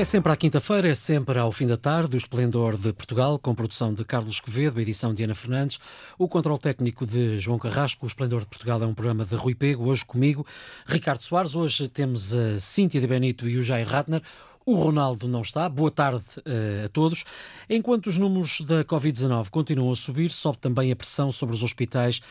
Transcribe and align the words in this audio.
É 0.00 0.04
sempre 0.04 0.32
à 0.32 0.36
quinta-feira, 0.36 0.88
é 0.88 0.94
sempre 0.94 1.38
ao 1.38 1.52
fim 1.52 1.66
da 1.66 1.76
tarde, 1.76 2.16
o 2.16 2.16
Esplendor 2.16 2.78
de 2.78 2.90
Portugal, 2.90 3.38
com 3.38 3.54
produção 3.54 3.92
de 3.92 4.02
Carlos 4.02 4.40
Quevedo, 4.40 4.80
edição 4.80 5.12
de 5.12 5.22
Ana 5.22 5.34
Fernandes, 5.34 5.78
o 6.18 6.26
controle 6.26 6.58
técnico 6.58 7.04
de 7.04 7.38
João 7.38 7.58
Carrasco. 7.58 8.06
O 8.06 8.08
Esplendor 8.08 8.40
de 8.40 8.46
Portugal 8.46 8.82
é 8.82 8.86
um 8.86 8.94
programa 8.94 9.26
de 9.26 9.34
Rui 9.34 9.54
Pego, 9.54 9.90
hoje 9.90 10.02
comigo, 10.02 10.46
Ricardo 10.86 11.22
Soares. 11.22 11.54
Hoje 11.54 11.86
temos 11.86 12.34
a 12.34 12.58
Cíntia 12.58 12.98
de 12.98 13.06
Benito 13.06 13.46
e 13.46 13.58
o 13.58 13.62
Jair 13.62 13.86
Ratner. 13.86 14.22
O 14.64 14.74
Ronaldo 14.74 15.28
não 15.28 15.42
está. 15.42 15.68
Boa 15.68 15.90
tarde 15.90 16.24
uh, 16.38 16.86
a 16.86 16.88
todos. 16.88 17.26
Enquanto 17.68 18.06
os 18.06 18.16
números 18.16 18.62
da 18.62 18.82
Covid-19 18.82 19.50
continuam 19.50 19.92
a 19.92 19.96
subir, 19.96 20.30
sobe 20.30 20.56
também 20.56 20.90
a 20.90 20.96
pressão 20.96 21.30
sobre 21.30 21.54
os 21.54 21.62
hospitais 21.62 22.22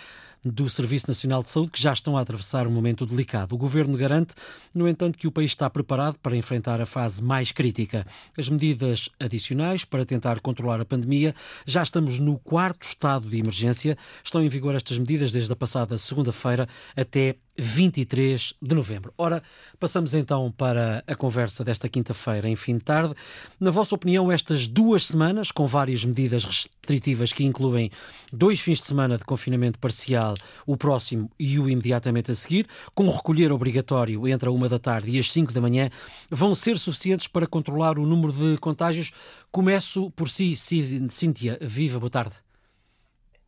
do 0.43 0.69
Serviço 0.69 1.07
Nacional 1.07 1.43
de 1.43 1.49
Saúde, 1.49 1.71
que 1.71 1.81
já 1.81 1.93
estão 1.93 2.17
a 2.17 2.21
atravessar 2.21 2.67
um 2.67 2.71
momento 2.71 3.05
delicado. 3.05 3.53
O 3.53 3.57
governo 3.57 3.97
garante, 3.97 4.35
no 4.73 4.87
entanto, 4.87 5.17
que 5.17 5.27
o 5.27 5.31
país 5.31 5.51
está 5.51 5.69
preparado 5.69 6.17
para 6.19 6.35
enfrentar 6.35 6.79
a 6.79 6.85
fase 6.85 7.23
mais 7.23 7.51
crítica. 7.51 8.05
As 8.37 8.49
medidas 8.49 9.09
adicionais 9.19 9.83
para 9.83 10.05
tentar 10.05 10.39
controlar 10.39 10.79
a 10.79 10.85
pandemia, 10.85 11.35
já 11.65 11.83
estamos 11.83 12.19
no 12.19 12.37
quarto 12.39 12.87
estado 12.87 13.27
de 13.27 13.39
emergência. 13.39 13.97
Estão 14.23 14.43
em 14.43 14.49
vigor 14.49 14.75
estas 14.75 14.97
medidas 14.97 15.31
desde 15.31 15.51
a 15.51 15.55
passada 15.55 15.97
segunda-feira 15.97 16.67
até 16.95 17.35
23 17.59 18.53
de 18.61 18.75
novembro. 18.75 19.13
Ora, 19.17 19.43
passamos 19.79 20.13
então 20.13 20.51
para 20.51 21.03
a 21.05 21.15
conversa 21.15 21.63
desta 21.63 21.89
quinta-feira, 21.89 22.47
em 22.47 22.55
fim 22.55 22.77
de 22.77 22.83
tarde. 22.83 23.13
Na 23.59 23.71
vossa 23.71 23.95
opinião, 23.95 24.31
estas 24.31 24.67
duas 24.67 25.05
semanas, 25.05 25.51
com 25.51 25.67
várias 25.67 26.03
medidas 26.05 26.45
restritivas 26.45 27.33
que 27.33 27.43
incluem 27.43 27.91
dois 28.31 28.59
fins 28.59 28.79
de 28.79 28.85
semana 28.85 29.17
de 29.17 29.25
confinamento 29.25 29.77
parcial, 29.79 30.35
o 30.65 30.77
próximo 30.77 31.29
e 31.37 31.59
o 31.59 31.69
imediatamente 31.69 32.31
a 32.31 32.35
seguir, 32.35 32.67
com 32.95 33.09
recolher 33.09 33.51
obrigatório 33.51 34.27
entre 34.27 34.49
a 34.49 34.51
uma 34.51 34.69
da 34.69 34.79
tarde 34.79 35.11
e 35.11 35.19
as 35.19 35.31
cinco 35.31 35.51
da 35.51 35.61
manhã, 35.61 35.89
vão 36.29 36.55
ser 36.55 36.77
suficientes 36.77 37.27
para 37.27 37.47
controlar 37.47 37.99
o 37.99 38.05
número 38.05 38.33
de 38.33 38.57
contágios? 38.57 39.11
Começo 39.51 40.09
por 40.11 40.29
si, 40.29 40.55
Cíntia. 40.55 41.57
Viva, 41.61 41.99
boa 41.99 42.09
tarde. 42.09 42.35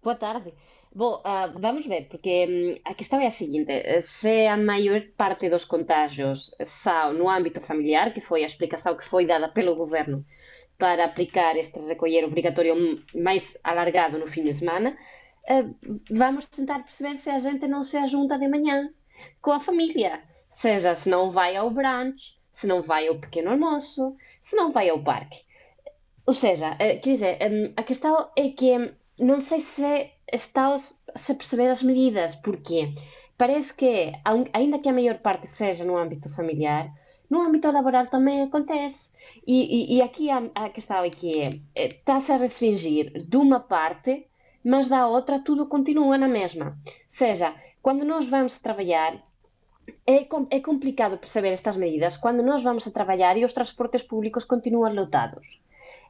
Boa 0.01 0.15
tarde. 0.15 0.53
Bom, 0.93 1.21
uh, 1.25 1.57
vamos 1.57 1.85
ver, 1.85 2.09
porque 2.09 2.45
um, 2.49 2.71
a 2.83 2.93
questão 2.93 3.21
é 3.21 3.27
a 3.27 3.31
seguinte: 3.31 3.71
se 4.01 4.45
a 4.47 4.57
maior 4.57 5.01
parte 5.15 5.49
dos 5.49 5.63
contágios 5.63 6.53
são 6.65 7.13
no 7.13 7.29
âmbito 7.29 7.61
familiar, 7.61 8.13
que 8.13 8.19
foi 8.19 8.43
a 8.43 8.45
explicação 8.45 8.97
que 8.97 9.05
foi 9.05 9.25
dada 9.25 9.47
pelo 9.47 9.75
governo 9.75 10.25
para 10.77 11.05
aplicar 11.05 11.55
este 11.55 11.79
recolher 11.79 12.25
obrigatório 12.25 13.01
mais 13.15 13.57
alargado 13.63 14.19
no 14.19 14.27
fim 14.27 14.43
de 14.43 14.53
semana, 14.53 14.97
uh, 15.49 15.75
vamos 16.09 16.47
tentar 16.47 16.79
perceber 16.79 17.15
se 17.15 17.29
a 17.29 17.39
gente 17.39 17.65
não 17.67 17.85
se 17.85 17.95
ajunta 17.95 18.37
de 18.37 18.49
manhã 18.49 18.91
com 19.41 19.53
a 19.53 19.61
família, 19.61 20.21
seja 20.49 20.93
se 20.95 21.09
não 21.09 21.31
vai 21.31 21.55
ao 21.55 21.69
brunch, 21.69 22.37
se 22.51 22.67
não 22.67 22.81
vai 22.81 23.07
ao 23.07 23.17
pequeno 23.17 23.51
almoço, 23.51 24.13
se 24.41 24.57
não 24.57 24.73
vai 24.73 24.89
ao 24.89 25.01
parque. 25.01 25.39
Ou 26.25 26.33
seja, 26.33 26.73
uh, 26.73 26.77
quer 26.77 26.99
dizer, 26.99 27.37
um, 27.49 27.73
a 27.77 27.83
questão 27.83 28.29
é 28.35 28.49
que 28.49 28.93
não 29.21 29.39
sei 29.39 29.61
se 29.61 30.11
está-se 30.31 30.95
a 31.31 31.35
perceber 31.35 31.69
as 31.69 31.83
medidas, 31.83 32.35
porque 32.35 32.93
parece 33.37 33.73
que, 33.73 34.11
ainda 34.51 34.79
que 34.79 34.89
a 34.89 34.93
maior 34.93 35.19
parte 35.19 35.47
seja 35.47 35.85
no 35.85 35.95
âmbito 35.95 36.27
familiar, 36.29 36.91
no 37.29 37.41
âmbito 37.41 37.71
laboral 37.71 38.07
também 38.07 38.41
acontece. 38.41 39.11
E, 39.45 39.93
e, 39.93 39.97
e 39.97 40.01
aqui 40.01 40.29
a, 40.29 40.43
a, 40.55 40.69
questão 40.69 41.03
é 41.03 41.09
que 41.09 41.41
é, 41.41 41.85
está-se 41.85 42.31
a 42.31 42.37
restringir 42.37 43.23
de 43.25 43.37
uma 43.37 43.59
parte, 43.59 44.27
mas 44.63 44.87
da 44.87 45.07
outra 45.07 45.39
tudo 45.39 45.67
continua 45.67 46.17
na 46.17 46.27
mesma. 46.27 46.77
Ou 46.85 46.93
seja, 47.07 47.55
quando 47.81 48.03
nós 48.03 48.27
vamos 48.27 48.59
trabalhar, 48.59 49.23
é, 50.05 50.27
é 50.49 50.59
complicado 50.59 51.17
perceber 51.17 51.49
estas 51.49 51.75
medidas 51.75 52.17
quando 52.17 52.43
nós 52.43 52.63
vamos 52.63 52.87
a 52.87 52.91
trabalhar 52.91 53.37
e 53.37 53.45
os 53.45 53.53
transportes 53.53 54.03
públicos 54.03 54.45
continuam 54.45 54.93
lotados 54.93 55.61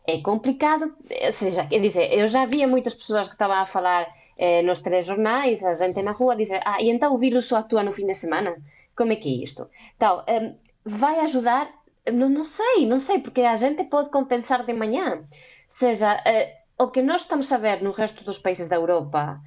é 0.05 0.19
complicado, 0.19 0.93
ou 1.25 1.31
seja, 1.31 1.65
quer 1.65 1.79
dizer, 1.79 2.11
eu 2.13 2.27
já 2.27 2.45
via 2.45 2.67
muitas 2.67 2.93
pessoas 2.93 3.27
que 3.27 3.35
estavam 3.35 3.57
a 3.57 3.65
falar 3.65 4.07
eh, 4.37 4.61
nos 4.63 4.79
telejornais, 4.79 5.63
a 5.63 5.73
gente 5.73 6.01
na 6.01 6.11
rua, 6.11 6.35
dizer, 6.35 6.61
ah, 6.65 6.81
e 6.81 6.89
então 6.89 7.13
o 7.13 7.17
vírus 7.17 7.45
só 7.45 7.57
atua 7.57 7.83
no 7.83 7.93
fim 7.93 8.07
de 8.07 8.15
semana? 8.15 8.55
Como 8.95 9.13
é 9.13 9.15
que 9.15 9.29
é 9.29 9.43
isto? 9.43 9.69
Então, 9.95 10.23
um, 10.27 10.55
vai 10.83 11.19
ajudar? 11.19 11.71
Não, 12.11 12.29
não 12.29 12.43
sei, 12.43 12.85
não 12.87 12.99
sei, 12.99 13.19
porque 13.19 13.41
a 13.41 13.55
gente 13.55 13.83
pode 13.83 14.09
compensar 14.09 14.65
de 14.65 14.73
manhã. 14.73 15.17
Ou 15.17 15.25
seja, 15.67 16.15
uh, 16.15 16.83
o 16.83 16.87
que 16.89 17.01
nós 17.01 17.21
estamos 17.21 17.51
a 17.51 17.57
ver 17.57 17.81
no 17.83 17.91
resto 17.91 18.23
dos 18.23 18.39
países 18.39 18.67
da 18.67 18.75
Europa 18.77 19.39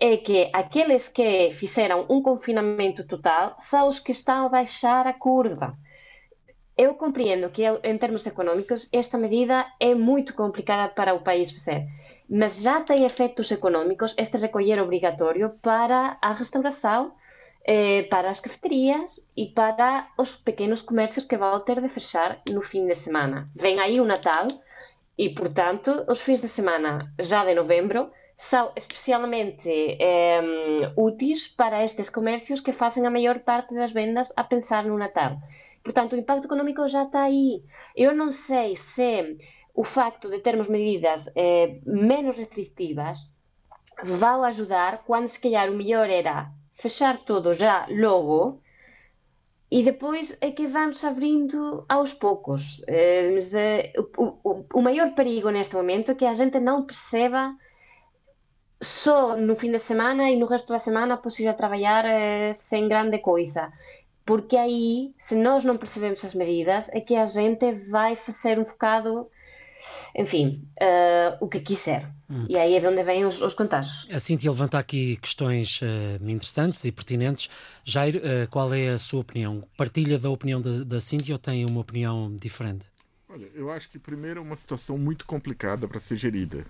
é 0.00 0.16
que 0.16 0.48
aqueles 0.52 1.08
que 1.08 1.50
fizeram 1.52 2.06
um 2.08 2.22
confinamento 2.22 3.06
total 3.06 3.56
são 3.60 3.88
os 3.88 3.98
que 4.00 4.12
estão 4.12 4.46
a 4.46 4.48
baixar 4.48 5.06
a 5.06 5.12
curva. 5.12 5.76
Eu 6.78 6.94
compreendo 6.94 7.50
que, 7.50 7.64
em 7.82 7.98
termos 7.98 8.24
económicos, 8.24 8.88
esta 8.92 9.18
medida 9.18 9.66
é 9.80 9.96
muito 9.96 10.32
complicada 10.32 10.88
para 10.88 11.12
o 11.12 11.24
país 11.24 11.50
fazer, 11.50 11.88
mas 12.30 12.62
já 12.62 12.80
tem 12.80 13.04
efeitos 13.04 13.50
económicos 13.50 14.14
este 14.16 14.36
recolher 14.38 14.80
obrigatório 14.80 15.50
para 15.60 16.16
a 16.22 16.32
restauração, 16.32 17.16
eh, 17.64 18.04
para 18.04 18.30
as 18.30 18.38
cafeterias 18.38 19.20
e 19.36 19.46
para 19.46 20.06
os 20.16 20.36
pequenos 20.36 20.80
comércios 20.80 21.24
que 21.24 21.36
vão 21.36 21.58
ter 21.58 21.80
de 21.80 21.88
fechar 21.88 22.40
no 22.48 22.62
fim 22.62 22.86
de 22.86 22.94
semana. 22.94 23.50
Vem 23.56 23.80
aí 23.80 24.00
o 24.00 24.04
Natal 24.04 24.46
e, 25.18 25.30
portanto, 25.30 26.06
os 26.08 26.20
fins 26.20 26.40
de 26.40 26.46
semana 26.46 27.12
já 27.18 27.44
de 27.44 27.56
novembro 27.56 28.12
são 28.36 28.70
especialmente 28.76 29.68
eh, 29.98 30.92
úteis 30.96 31.48
para 31.48 31.82
estes 31.82 32.08
comércios 32.08 32.60
que 32.60 32.72
fazem 32.72 33.04
a 33.04 33.10
maior 33.10 33.40
parte 33.40 33.74
das 33.74 33.90
vendas 33.90 34.32
a 34.36 34.44
pensar 34.44 34.84
no 34.84 34.96
Natal. 34.96 35.40
Portanto, 35.82 36.12
o 36.12 36.16
impacto 36.16 36.46
económico 36.46 36.86
já 36.88 37.04
está 37.04 37.22
aí. 37.22 37.62
Eu 37.96 38.14
não 38.14 38.30
sei 38.32 38.76
se 38.76 39.38
o 39.74 39.84
facto 39.84 40.28
de 40.28 40.40
termos 40.40 40.68
medidas 40.68 41.30
eh, 41.36 41.80
menos 41.86 42.36
restritivas 42.36 43.18
vai 44.02 44.40
ajudar 44.48 45.04
quando 45.06 45.28
se 45.28 45.40
calhar 45.40 45.70
o 45.70 45.74
melhor 45.74 46.08
era 46.10 46.50
fechar 46.74 47.18
tudo 47.18 47.52
já 47.52 47.86
logo 47.88 48.60
e 49.70 49.82
depois 49.82 50.36
é 50.40 50.50
que 50.50 50.66
vamos 50.66 51.04
abrindo 51.04 51.84
aos 51.88 52.12
poucos. 52.14 52.82
Eh, 52.86 53.30
mas, 53.34 53.52
eh, 53.54 53.92
o, 54.16 54.64
o, 54.78 54.82
maior 54.82 55.14
perigo 55.14 55.50
neste 55.50 55.74
momento 55.76 56.12
é 56.12 56.14
que 56.14 56.24
a 56.24 56.32
gente 56.32 56.58
não 56.58 56.86
perceba 56.86 57.54
só 58.80 59.36
no 59.36 59.54
fim 59.54 59.70
de 59.70 59.78
semana 59.78 60.30
e 60.30 60.36
no 60.36 60.46
resto 60.46 60.72
da 60.72 60.78
semana 60.78 61.16
possível 61.18 61.54
trabalhar 61.54 62.04
eh, 62.06 62.52
sem 62.54 62.88
grande 62.88 63.18
coisa 63.18 63.72
porque 64.28 64.58
aí, 64.58 65.14
se 65.18 65.34
nós 65.34 65.64
não 65.64 65.78
percebemos 65.78 66.22
as 66.22 66.34
medidas, 66.34 66.90
é 66.90 67.00
que 67.00 67.16
a 67.16 67.24
gente 67.24 67.72
vai 67.88 68.14
fazer 68.14 68.58
um 68.58 68.64
focado, 68.64 69.26
enfim, 70.14 70.68
uh, 70.78 71.38
o 71.40 71.48
que 71.48 71.60
quiser. 71.60 72.12
Hum. 72.28 72.44
E 72.46 72.58
aí 72.58 72.74
é 72.74 72.80
de 72.80 72.86
onde 72.86 73.02
vêm 73.04 73.24
os, 73.24 73.40
os 73.40 73.54
contágios. 73.54 74.06
A 74.12 74.20
Cintia 74.20 74.50
levanta 74.50 74.78
aqui 74.78 75.16
questões 75.16 75.80
uh, 75.80 76.22
interessantes 76.22 76.84
e 76.84 76.92
pertinentes. 76.92 77.48
Jair, 77.86 78.16
uh, 78.16 78.50
qual 78.50 78.74
é 78.74 78.90
a 78.90 78.98
sua 78.98 79.20
opinião? 79.20 79.64
Partilha 79.78 80.18
da 80.18 80.28
opinião 80.28 80.60
da, 80.60 80.84
da 80.84 81.00
Cintia 81.00 81.34
ou 81.34 81.38
tem 81.38 81.64
uma 81.64 81.80
opinião 81.80 82.36
diferente? 82.36 82.84
Olha, 83.30 83.48
eu 83.54 83.70
acho 83.70 83.88
que 83.88 83.98
primeiro 83.98 84.40
é 84.40 84.42
uma 84.42 84.56
situação 84.56 84.98
muito 84.98 85.24
complicada 85.24 85.88
para 85.88 86.00
ser 86.00 86.18
gerida. 86.18 86.66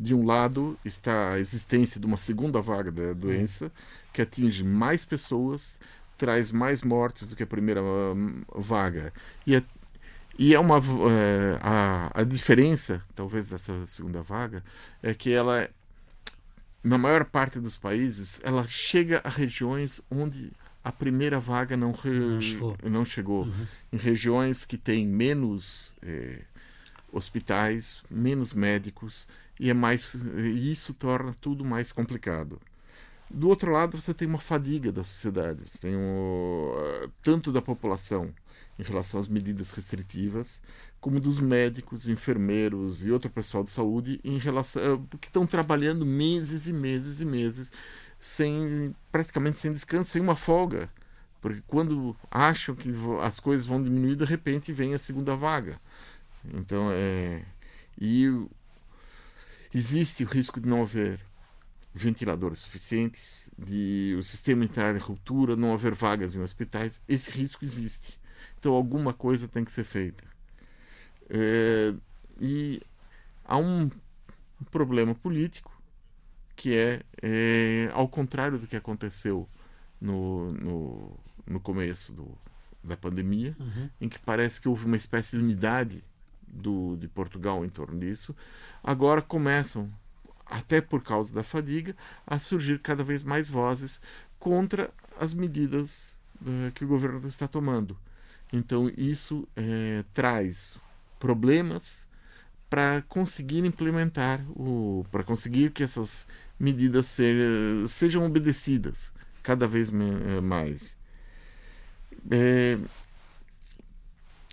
De 0.00 0.14
um 0.14 0.24
lado 0.24 0.78
está 0.82 1.34
a 1.34 1.38
existência 1.38 2.00
de 2.00 2.06
uma 2.06 2.16
segunda 2.16 2.62
vaga 2.62 2.90
da 2.90 3.12
doença, 3.12 3.70
que 4.10 4.22
atinge 4.22 4.64
mais 4.64 5.04
pessoas, 5.04 5.78
traz 6.16 6.50
mais 6.50 6.82
mortes 6.82 7.28
do 7.28 7.36
que 7.36 7.42
a 7.42 7.46
primeira 7.46 7.82
hum, 7.82 8.42
vaga. 8.54 9.12
E 9.46 9.56
é, 9.56 9.62
e 10.38 10.54
é 10.54 10.58
uma. 10.58 10.78
É, 10.78 11.58
a, 11.60 12.10
a 12.20 12.24
diferença, 12.24 13.02
talvez, 13.14 13.48
dessa 13.48 13.86
segunda 13.86 14.22
vaga, 14.22 14.64
é 15.02 15.14
que 15.14 15.32
ela, 15.32 15.68
na 16.82 16.98
maior 16.98 17.24
parte 17.26 17.60
dos 17.60 17.76
países, 17.76 18.40
ela 18.42 18.66
chega 18.66 19.20
a 19.24 19.28
regiões 19.28 20.00
onde 20.10 20.52
a 20.82 20.92
primeira 20.92 21.40
vaga 21.40 21.76
não, 21.76 21.92
re, 21.92 22.10
não 22.10 22.40
chegou. 22.40 22.76
Não 22.82 23.04
chegou. 23.04 23.44
Uhum. 23.44 23.66
Em 23.92 23.96
regiões 23.96 24.64
que 24.64 24.76
têm 24.76 25.06
menos 25.06 25.92
é, 26.02 26.40
hospitais, 27.12 28.02
menos 28.10 28.52
médicos, 28.52 29.26
e, 29.58 29.70
é 29.70 29.74
mais, 29.74 30.12
e 30.36 30.72
isso 30.72 30.92
torna 30.92 31.34
tudo 31.40 31.64
mais 31.64 31.92
complicado. 31.92 32.60
Do 33.30 33.48
outro 33.48 33.72
lado, 33.72 34.00
você 34.00 34.12
tem 34.12 34.28
uma 34.28 34.38
fadiga 34.38 34.92
da 34.92 35.02
sociedade, 35.02 35.62
você 35.66 35.78
tem 35.78 35.96
um, 35.96 36.72
tanto 37.22 37.50
da 37.50 37.62
população 37.62 38.32
em 38.78 38.82
relação 38.82 39.18
às 39.18 39.28
medidas 39.28 39.70
restritivas, 39.70 40.60
como 41.00 41.20
dos 41.20 41.38
médicos, 41.38 42.08
enfermeiros 42.08 43.04
e 43.04 43.10
outro 43.10 43.30
pessoal 43.30 43.62
de 43.62 43.70
saúde 43.70 44.20
em 44.24 44.38
relação 44.38 44.82
eh, 44.82 45.16
que 45.20 45.28
estão 45.28 45.46
trabalhando 45.46 46.04
meses 46.04 46.66
e 46.66 46.72
meses 46.72 47.20
e 47.20 47.24
meses 47.24 47.72
sem 48.18 48.94
praticamente 49.12 49.58
sem 49.58 49.72
descanso, 49.72 50.10
sem 50.10 50.22
uma 50.22 50.34
folga, 50.34 50.90
porque 51.40 51.62
quando 51.66 52.16
acham 52.30 52.74
que 52.74 52.90
as 53.22 53.38
coisas 53.38 53.66
vão 53.66 53.82
diminuir, 53.82 54.16
de 54.16 54.24
repente 54.24 54.72
vem 54.72 54.94
a 54.94 54.98
segunda 54.98 55.36
vaga. 55.36 55.78
Então 56.52 56.88
é 56.92 57.42
e 58.00 58.26
existe 59.72 60.24
o 60.24 60.26
risco 60.26 60.60
de 60.60 60.68
não 60.68 60.82
haver 60.82 61.20
ventiladores 61.94 62.58
suficientes, 62.58 63.48
de 63.56 64.16
o 64.18 64.22
sistema 64.22 64.64
entrar 64.64 64.94
em 64.96 64.98
ruptura, 64.98 65.54
não 65.54 65.72
haver 65.72 65.94
vagas 65.94 66.34
em 66.34 66.40
hospitais, 66.40 67.00
esse 67.08 67.30
risco 67.30 67.64
existe. 67.64 68.18
Então 68.58 68.74
alguma 68.74 69.12
coisa 69.12 69.46
tem 69.46 69.64
que 69.64 69.70
ser 69.70 69.84
feita. 69.84 70.24
É, 71.30 71.94
e 72.40 72.82
há 73.44 73.56
um 73.56 73.88
problema 74.70 75.14
político 75.14 75.72
que 76.56 76.74
é, 76.74 77.02
é, 77.22 77.90
ao 77.92 78.08
contrário 78.08 78.58
do 78.58 78.66
que 78.66 78.76
aconteceu 78.76 79.48
no, 80.00 80.52
no, 80.52 81.20
no 81.46 81.60
começo 81.60 82.12
do, 82.12 82.36
da 82.82 82.96
pandemia, 82.96 83.56
uhum. 83.58 83.90
em 84.00 84.08
que 84.08 84.18
parece 84.18 84.60
que 84.60 84.68
houve 84.68 84.84
uma 84.84 84.96
espécie 84.96 85.36
de 85.36 85.42
unidade 85.42 86.04
do, 86.46 86.96
de 86.96 87.08
Portugal 87.08 87.64
em 87.64 87.68
torno 87.68 87.98
disso, 87.98 88.34
agora 88.82 89.20
começam, 89.20 89.90
até 90.46 90.80
por 90.80 91.02
causa 91.02 91.32
da 91.32 91.42
fadiga, 91.42 91.96
a 92.26 92.38
surgir 92.38 92.78
cada 92.80 93.02
vez 93.02 93.22
mais 93.22 93.48
vozes 93.48 94.00
contra 94.38 94.90
as 95.18 95.32
medidas 95.32 96.18
uh, 96.42 96.70
que 96.72 96.84
o 96.84 96.88
governo 96.88 97.26
está 97.28 97.48
tomando. 97.48 97.96
Então, 98.52 98.90
isso 98.96 99.48
é, 99.56 100.04
traz 100.12 100.76
problemas 101.18 102.06
para 102.68 103.02
conseguir 103.08 103.64
implementar, 103.64 104.40
para 105.10 105.22
conseguir 105.24 105.70
que 105.70 105.82
essas 105.82 106.26
medidas 106.58 107.06
se, 107.06 107.24
sejam 107.88 108.24
obedecidas 108.24 109.12
cada 109.42 109.66
vez 109.68 109.90
eh, 109.90 110.40
mais. 110.40 110.96
É, 112.30 112.78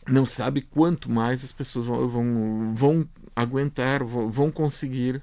não 0.08 0.26
sabe 0.26 0.62
quanto 0.62 1.10
mais 1.10 1.44
as 1.44 1.52
pessoas 1.52 1.86
vão, 1.86 2.08
vão, 2.08 2.74
vão 2.74 3.10
aguentar, 3.36 4.04
vão 4.04 4.52
conseguir 4.52 5.22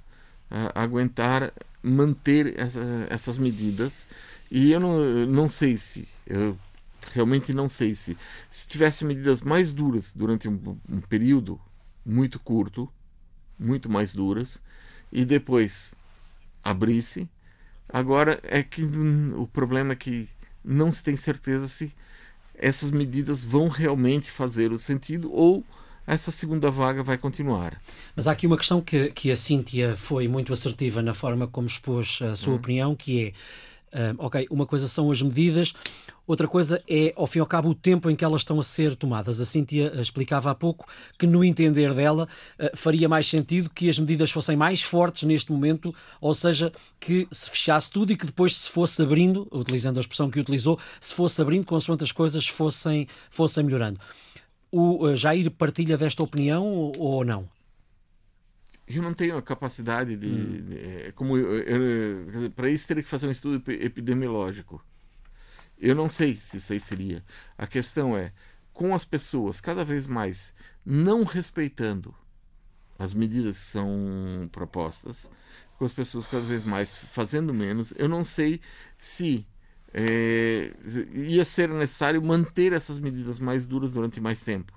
aguentar 0.75 1.53
manter 1.83 2.59
essa, 2.59 3.07
essas 3.11 3.39
medidas. 3.39 4.07
E 4.51 4.73
eu 4.73 4.81
não, 4.81 5.27
não 5.27 5.49
sei 5.49 5.77
se, 5.77 6.09
eu 6.27 6.59
realmente 7.13 7.53
não 7.53 7.69
sei 7.69 7.95
se, 7.95 8.17
se 8.51 8.67
tivesse 8.67 9.05
medidas 9.05 9.41
mais 9.41 9.73
duras 9.73 10.13
durante 10.13 10.49
um, 10.49 10.79
um 10.89 11.01
período 11.01 11.61
muito 12.05 12.39
curto, 12.39 12.91
muito 13.59 13.91
mais 13.91 14.13
duras, 14.13 14.61
e 15.13 15.25
depois 15.25 15.95
abrisse. 16.63 17.29
Agora 17.89 18.41
é 18.43 18.63
que 18.63 18.83
o 18.83 19.47
problema 19.47 19.93
é 19.93 19.97
que 19.97 20.29
não 20.65 20.93
se 20.93 21.03
tem 21.03 21.17
certeza 21.17 21.69
se 21.69 21.95
essas 22.55 22.91
medidas 22.91 23.43
vão 23.43 23.69
realmente 23.69 24.31
fazer 24.31 24.73
o 24.73 24.79
sentido 24.79 25.33
ou 25.33 25.65
essa 26.09 26.31
segunda 26.31 26.71
vaga 26.71 27.03
vai 27.03 27.19
continuar. 27.19 27.81
Mas 28.17 28.27
há 28.27 28.33
aqui 28.33 28.47
uma 28.47 28.57
questão 28.57 28.81
que, 28.81 29.11
que 29.11 29.31
a 29.31 29.37
Cíntia 29.37 29.95
foi 29.97 30.27
muito 30.27 30.53
assertiva 30.53 31.03
na 31.03 31.15
forma 31.15 31.47
como 31.47 31.67
expôs 31.67 32.21
a 32.23 32.35
sua 32.35 32.55
hum. 32.55 32.57
opinião, 32.57 32.97
que 32.97 33.27
é 33.27 33.33
Uh, 33.89 34.13
ok, 34.19 34.47
uma 34.51 34.67
coisa 34.67 34.87
são 34.87 35.11
as 35.11 35.23
medidas, 35.23 35.73
outra 36.27 36.47
coisa 36.47 36.83
é, 36.87 37.15
ao 37.17 37.27
fim 37.27 37.39
e 37.39 37.41
ao 37.41 37.47
cabo, 37.47 37.71
o 37.71 37.75
tempo 37.75 38.11
em 38.11 38.15
que 38.15 38.23
elas 38.23 38.43
estão 38.43 38.61
a 38.61 38.63
ser 38.63 38.95
tomadas. 38.95 39.41
A 39.41 39.47
Cíntia 39.47 39.91
explicava 39.99 40.51
há 40.51 40.55
pouco 40.55 40.87
que, 41.19 41.27
no 41.27 41.43
entender 41.43 41.95
dela, 41.95 42.29
uh, 42.59 42.77
faria 42.77 43.09
mais 43.09 43.27
sentido 43.27 43.71
que 43.71 43.89
as 43.89 43.99
medidas 43.99 44.31
fossem 44.31 44.57
mais 44.57 44.83
fortes 44.83 45.23
neste 45.23 45.51
momento, 45.51 45.95
ou 46.21 46.35
seja, 46.35 46.71
que 47.01 47.27
se 47.31 47.49
fechasse 47.49 47.91
tudo 47.91 48.13
e 48.13 48.17
que 48.17 48.27
depois 48.27 48.59
se 48.59 48.69
fosse 48.69 49.01
abrindo, 49.01 49.49
utilizando 49.51 49.97
a 49.97 50.01
expressão 50.01 50.31
que 50.31 50.39
utilizou, 50.39 50.79
se 51.01 51.15
fosse 51.15 51.41
abrindo 51.41 51.65
consoante 51.65 52.05
as 52.05 52.13
coisas 52.13 52.47
fossem, 52.47 53.09
fossem 53.31 53.65
melhorando. 53.65 53.99
O 54.71 55.07
uh, 55.07 55.17
Jair 55.17 55.51
partilha 55.51 55.97
desta 55.97 56.23
opinião 56.23 56.93
ou 56.99 57.25
não? 57.25 57.49
eu 58.89 59.03
não 59.03 59.13
tenho 59.13 59.37
a 59.37 59.43
capacidade 59.43 60.17
de, 60.17 60.27
hum. 60.27 60.65
de 60.67 60.79
é, 60.79 61.13
como 61.13 61.35
para 62.57 62.71
isso 62.71 62.89
teria 62.89 63.03
que 63.03 63.09
fazer 63.09 63.29
um 63.29 63.31
estudo 63.31 63.71
epidemiológico 63.71 64.83
eu 65.79 65.95
não 65.95 66.09
sei 66.09 66.37
se 66.37 66.57
isso 66.57 66.73
aí 66.73 66.81
seria 66.81 67.23
a 67.57 67.67
questão 67.67 68.17
é 68.17 68.33
com 68.73 68.95
as 68.95 69.05
pessoas 69.05 69.61
cada 69.61 69.85
vez 69.85 70.07
mais 70.07 70.55
não 70.85 71.23
respeitando 71.25 72.15
as 72.99 73.13
medidas 73.13 73.59
que 73.59 73.67
são 73.67 74.49
propostas 74.51 75.31
com 75.77 75.85
as 75.85 75.93
pessoas 75.93 76.27
cada 76.27 76.43
vez 76.43 76.65
mais 76.65 76.95
fazendo 76.95 77.53
menos 77.53 77.93
eu 77.97 78.09
não 78.09 78.25
sei 78.25 78.61
se 78.99 79.47
é, 79.99 80.73
ia 81.15 81.45
ser 81.45 81.69
necessário 81.71 82.23
manter 82.23 82.73
essas 82.73 82.99
medidas 82.99 83.39
mais 83.39 83.67
duras 83.67 83.91
durante 83.91 84.21
mais 84.21 84.43
tempo 84.43 84.73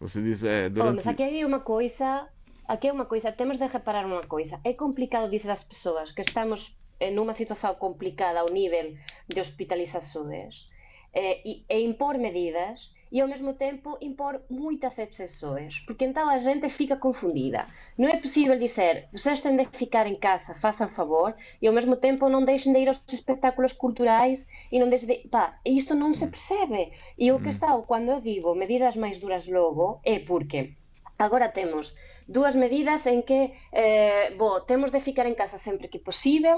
você 0.00 0.22
diz 0.22 0.42
é 0.42 0.68
durante... 0.68 0.92
oh, 0.92 0.94
mas 0.96 1.06
aqui 1.06 1.22
hay 1.22 1.44
uma 1.44 1.60
coisa 1.60 2.28
Aquí 2.66 2.88
é 2.88 2.92
unha 2.92 3.06
coisa, 3.06 3.30
temos 3.30 3.62
de 3.62 3.66
reparar 3.70 4.02
unha 4.10 4.26
coisa. 4.26 4.58
É 4.66 4.74
complicado 4.74 5.30
dizer 5.30 5.54
ás 5.54 5.62
persoas 5.62 6.10
que 6.10 6.26
estamos 6.26 6.82
nunha 7.14 7.34
situación 7.34 7.78
complicada 7.78 8.40
ao 8.40 8.50
nivel 8.50 8.98
de 9.28 9.38
hospitalizações 9.38 10.66
eh, 11.14 11.38
e, 11.44 11.52
e 11.68 11.78
impor 11.84 12.18
medidas 12.18 12.95
e 13.10 13.20
ao 13.20 13.28
mesmo 13.28 13.54
tempo 13.54 13.96
impor 14.00 14.42
moitas 14.50 14.98
exceções, 14.98 15.80
porque 15.80 16.04
então 16.04 16.28
a 16.28 16.38
gente 16.38 16.68
fica 16.68 16.96
confundida. 16.96 17.66
Non 17.98 18.10
é 18.10 18.18
possível 18.18 18.58
dizer, 18.58 19.08
vocês 19.12 19.40
têm 19.40 19.56
de 19.56 19.66
ficar 19.70 20.06
em 20.06 20.18
casa, 20.18 20.54
façam 20.54 20.88
favor, 20.88 21.34
e 21.60 21.66
ao 21.66 21.74
mesmo 21.74 21.96
tempo 21.96 22.28
non 22.28 22.44
deixen 22.44 22.72
de 22.72 22.80
ir 22.80 22.88
aos 22.88 23.02
espectáculos 23.08 23.72
culturais 23.72 24.46
e 24.72 24.78
non 24.80 24.90
deixen 24.90 25.08
de... 25.08 25.16
Pá, 25.28 25.58
isto 25.64 25.94
non 25.94 26.12
se 26.12 26.26
percebe. 26.26 26.92
E 27.16 27.30
o 27.30 27.40
que 27.40 27.50
está, 27.54 27.70
cando 27.88 28.12
eu 28.12 28.20
digo 28.20 28.54
medidas 28.54 28.96
máis 28.96 29.18
duras 29.18 29.46
logo, 29.46 30.00
é 30.04 30.18
porque 30.18 30.74
agora 31.18 31.48
temos 31.48 31.94
dúas 32.26 32.56
medidas 32.56 33.06
en 33.06 33.22
que 33.22 33.54
eh, 33.72 34.34
bo, 34.36 34.62
temos 34.62 34.90
de 34.90 35.00
ficar 35.00 35.26
en 35.26 35.34
casa 35.34 35.58
sempre 35.58 35.88
que 35.88 35.98
posible 35.98 36.50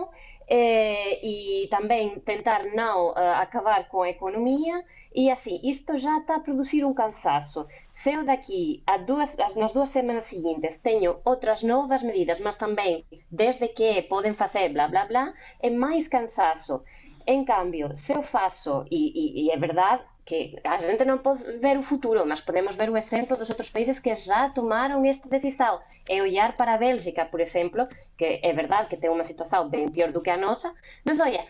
eh, 0.49 1.21
e 1.21 1.69
tamén 1.69 2.25
tentar 2.25 2.73
non 2.73 3.13
eh, 3.13 3.21
acabar 3.37 3.85
coa 3.93 4.09
economía 4.09 4.81
e 5.13 5.29
así, 5.29 5.61
isto 5.65 5.97
já 5.97 6.19
está 6.21 6.37
a 6.37 6.45
producir 6.45 6.85
un 6.85 6.95
cansazo. 6.95 7.69
Se 7.93 8.17
eu 8.17 8.25
daqui 8.25 8.83
a 8.87 8.97
dúas, 8.97 9.37
nas 9.57 9.73
dúas 9.77 9.93
semanas 9.93 10.25
seguintes 10.33 10.81
teño 10.81 11.21
outras 11.25 11.61
novas 11.65 12.01
medidas, 12.01 12.41
mas 12.41 12.57
tamén 12.57 13.05
desde 13.29 13.73
que 13.77 14.05
poden 14.09 14.35
facer 14.37 14.73
bla 14.73 14.89
bla 14.89 15.05
bla, 15.05 15.25
é 15.61 15.69
máis 15.69 16.09
cansazo. 16.09 16.85
En 17.29 17.45
cambio, 17.45 17.93
se 17.95 18.17
eu 18.17 18.23
faço, 18.23 18.89
e, 18.89 19.01
e, 19.13 19.25
e 19.45 19.45
é 19.53 19.59
verdade, 19.61 20.01
que 20.29 20.61
a 20.63 20.77
gente 20.77 21.09
non 21.09 21.25
pode 21.25 21.41
ver 21.57 21.81
o 21.81 21.89
futuro, 21.91 22.21
mas 22.29 22.45
podemos 22.45 22.77
ver 22.77 22.93
o 22.93 23.01
exemplo 23.01 23.33
dos 23.41 23.49
outros 23.49 23.73
países 23.73 23.97
que 23.97 24.13
já 24.13 24.53
tomaron 24.53 25.01
esta 25.09 25.25
decisão. 25.25 25.81
É 26.05 26.21
olhar 26.21 26.53
para 26.53 26.77
a 26.77 26.83
Bélgica, 26.87 27.25
por 27.25 27.41
exemplo, 27.41 27.89
que 28.13 28.37
é 28.45 28.53
verdade 28.53 28.93
que 28.93 29.01
tem 29.01 29.09
unha 29.09 29.25
situação 29.25 29.73
bem 29.73 29.89
pior 29.89 30.13
do 30.13 30.21
que 30.21 30.29
a 30.29 30.37
nosa, 30.37 30.69
mas 31.01 31.17
olha, 31.17 31.49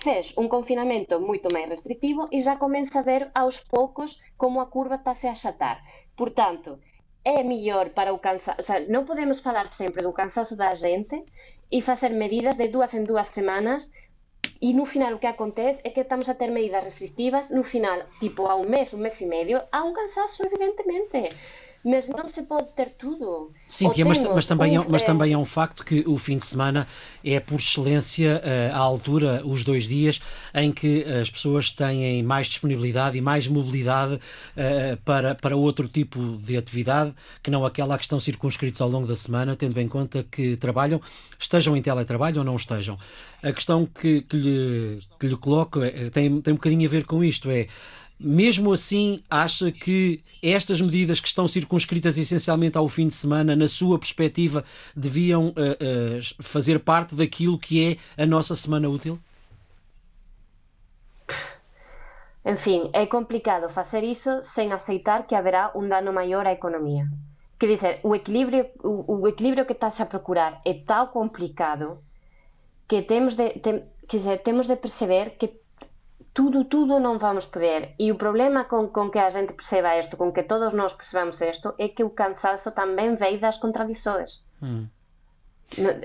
fez 0.00 0.32
un 0.40 0.48
confinamento 0.48 1.20
moito 1.20 1.52
máis 1.52 1.68
restrictivo 1.68 2.24
e 2.32 2.40
já 2.40 2.56
começa 2.56 3.04
a 3.04 3.08
ver 3.10 3.28
aos 3.36 3.60
poucos 3.60 4.16
como 4.40 4.64
a 4.64 4.70
curva 4.72 4.96
está 4.96 5.12
se 5.12 5.28
a 5.28 5.36
achatar. 5.36 5.84
Portanto, 6.16 6.80
é 7.20 7.44
mellor 7.44 7.92
para 7.92 8.16
o 8.16 8.18
cansazo, 8.18 8.56
o 8.56 8.64
sea, 8.64 8.80
non 8.88 9.04
podemos 9.04 9.44
falar 9.44 9.68
sempre 9.68 10.00
do 10.00 10.16
cansazo 10.16 10.56
da 10.56 10.72
gente 10.72 11.20
e 11.68 11.84
facer 11.84 12.16
medidas 12.16 12.56
de 12.56 12.72
dúas 12.72 12.96
en 12.96 13.04
dúas 13.04 13.28
semanas 13.28 13.92
E 14.60 14.72
no 14.72 14.86
final 14.86 15.14
o 15.14 15.18
que 15.18 15.26
acontece 15.26 15.80
é 15.84 15.90
que 15.90 16.00
estamos 16.00 16.28
a 16.28 16.34
ter 16.34 16.50
medidas 16.50 16.84
restrictivas 16.84 17.50
no 17.50 17.64
final, 17.64 17.98
tipo 18.20 18.48
a 18.48 18.54
un 18.56 18.68
mes, 18.68 18.92
un 18.96 19.00
mes 19.04 19.20
e 19.20 19.26
medio, 19.26 19.62
a 19.70 19.84
un 19.84 19.92
cansazo 19.92 20.44
evidentemente. 20.48 21.28
Mas 21.84 22.08
não 22.08 22.28
se 22.28 22.42
pode 22.42 22.68
ter 22.74 22.90
tudo. 22.98 23.52
Sim, 23.66 23.90
mas, 24.04 24.24
mas, 24.26 24.46
também 24.46 24.76
é, 24.76 24.84
mas 24.88 25.02
também 25.02 25.32
é 25.32 25.38
um 25.38 25.44
facto 25.44 25.84
que 25.84 26.02
o 26.06 26.18
fim 26.18 26.38
de 26.38 26.46
semana 26.46 26.86
é, 27.24 27.38
por 27.38 27.60
excelência, 27.60 28.42
uh, 28.44 28.74
a 28.74 28.78
altura, 28.78 29.42
os 29.44 29.62
dois 29.62 29.84
dias, 29.84 30.20
em 30.54 30.72
que 30.72 31.04
as 31.04 31.30
pessoas 31.30 31.70
têm 31.70 32.22
mais 32.22 32.48
disponibilidade 32.48 33.16
e 33.16 33.20
mais 33.20 33.46
mobilidade 33.46 34.14
uh, 34.14 34.96
para, 35.04 35.34
para 35.34 35.56
outro 35.56 35.88
tipo 35.88 36.38
de 36.38 36.56
atividade, 36.56 37.14
que 37.42 37.50
não 37.50 37.64
aquela 37.64 37.94
a 37.94 37.98
que 37.98 38.04
estão 38.04 38.18
circunscritos 38.18 38.80
ao 38.80 38.88
longo 38.88 39.06
da 39.06 39.16
semana, 39.16 39.54
tendo 39.54 39.78
em 39.80 39.88
conta 39.88 40.24
que 40.24 40.56
trabalham, 40.56 41.00
estejam 41.38 41.76
em 41.76 41.82
teletrabalho 41.82 42.38
ou 42.38 42.44
não 42.44 42.56
estejam. 42.56 42.98
A 43.42 43.52
questão 43.52 43.86
que, 43.86 44.22
que, 44.22 44.36
lhe, 44.36 45.00
que 45.20 45.26
lhe 45.28 45.36
coloco 45.36 45.82
é, 45.82 46.10
tem, 46.10 46.40
tem 46.40 46.52
um 46.52 46.56
bocadinho 46.56 46.88
a 46.88 46.90
ver 46.90 47.04
com 47.04 47.22
isto, 47.22 47.50
é 47.50 47.68
mesmo 48.18 48.72
assim, 48.72 49.20
acha 49.30 49.70
que 49.70 50.20
estas 50.42 50.80
medidas 50.80 51.20
que 51.20 51.28
estão 51.28 51.46
circunscritas 51.46 52.16
essencialmente 52.16 52.78
ao 52.78 52.88
fim 52.88 53.08
de 53.08 53.14
semana, 53.14 53.56
na 53.56 53.68
sua 53.68 53.98
perspectiva, 53.98 54.64
deviam 54.94 55.48
uh, 55.48 55.50
uh, 55.50 56.42
fazer 56.42 56.80
parte 56.80 57.14
daquilo 57.14 57.58
que 57.58 57.98
é 58.16 58.22
a 58.22 58.26
nossa 58.26 58.54
semana 58.54 58.88
útil? 58.88 59.18
Enfim, 62.44 62.88
é 62.92 63.04
complicado 63.06 63.68
fazer 63.68 64.04
isso 64.04 64.40
sem 64.40 64.72
aceitar 64.72 65.26
que 65.26 65.34
haverá 65.34 65.72
um 65.74 65.88
dano 65.88 66.12
maior 66.12 66.46
à 66.46 66.52
economia. 66.52 67.08
Quer 67.58 67.66
dizer, 67.66 68.00
o 68.04 68.14
equilíbrio, 68.14 68.66
o, 68.84 69.22
o 69.22 69.28
equilíbrio 69.28 69.66
que 69.66 69.72
estás 69.72 70.00
a 70.00 70.06
procurar 70.06 70.60
é 70.64 70.74
tão 70.74 71.08
complicado 71.08 71.98
que 72.86 73.02
temos 73.02 73.34
de, 73.34 73.50
tem, 73.58 73.82
dizer, 74.08 74.42
temos 74.42 74.68
de 74.68 74.76
perceber 74.76 75.30
que 75.30 75.48
tudo, 76.36 76.64
tudo 76.64 77.00
não 77.00 77.18
vamos 77.18 77.46
poder. 77.46 77.94
E 77.98 78.12
o 78.12 78.14
problema 78.14 78.64
com, 78.64 78.86
com 78.88 79.08
que 79.08 79.18
a 79.18 79.30
gente 79.30 79.54
perceba 79.54 79.98
isto, 79.98 80.18
com 80.18 80.30
que 80.30 80.42
todos 80.42 80.74
nós 80.74 80.92
percebamos 80.92 81.40
isto, 81.40 81.74
é 81.78 81.88
que 81.88 82.04
o 82.04 82.10
cansaço 82.10 82.70
também 82.72 83.16
vem 83.16 83.38
das 83.38 83.56
contradições. 83.56 84.44
Hum. 84.62 84.86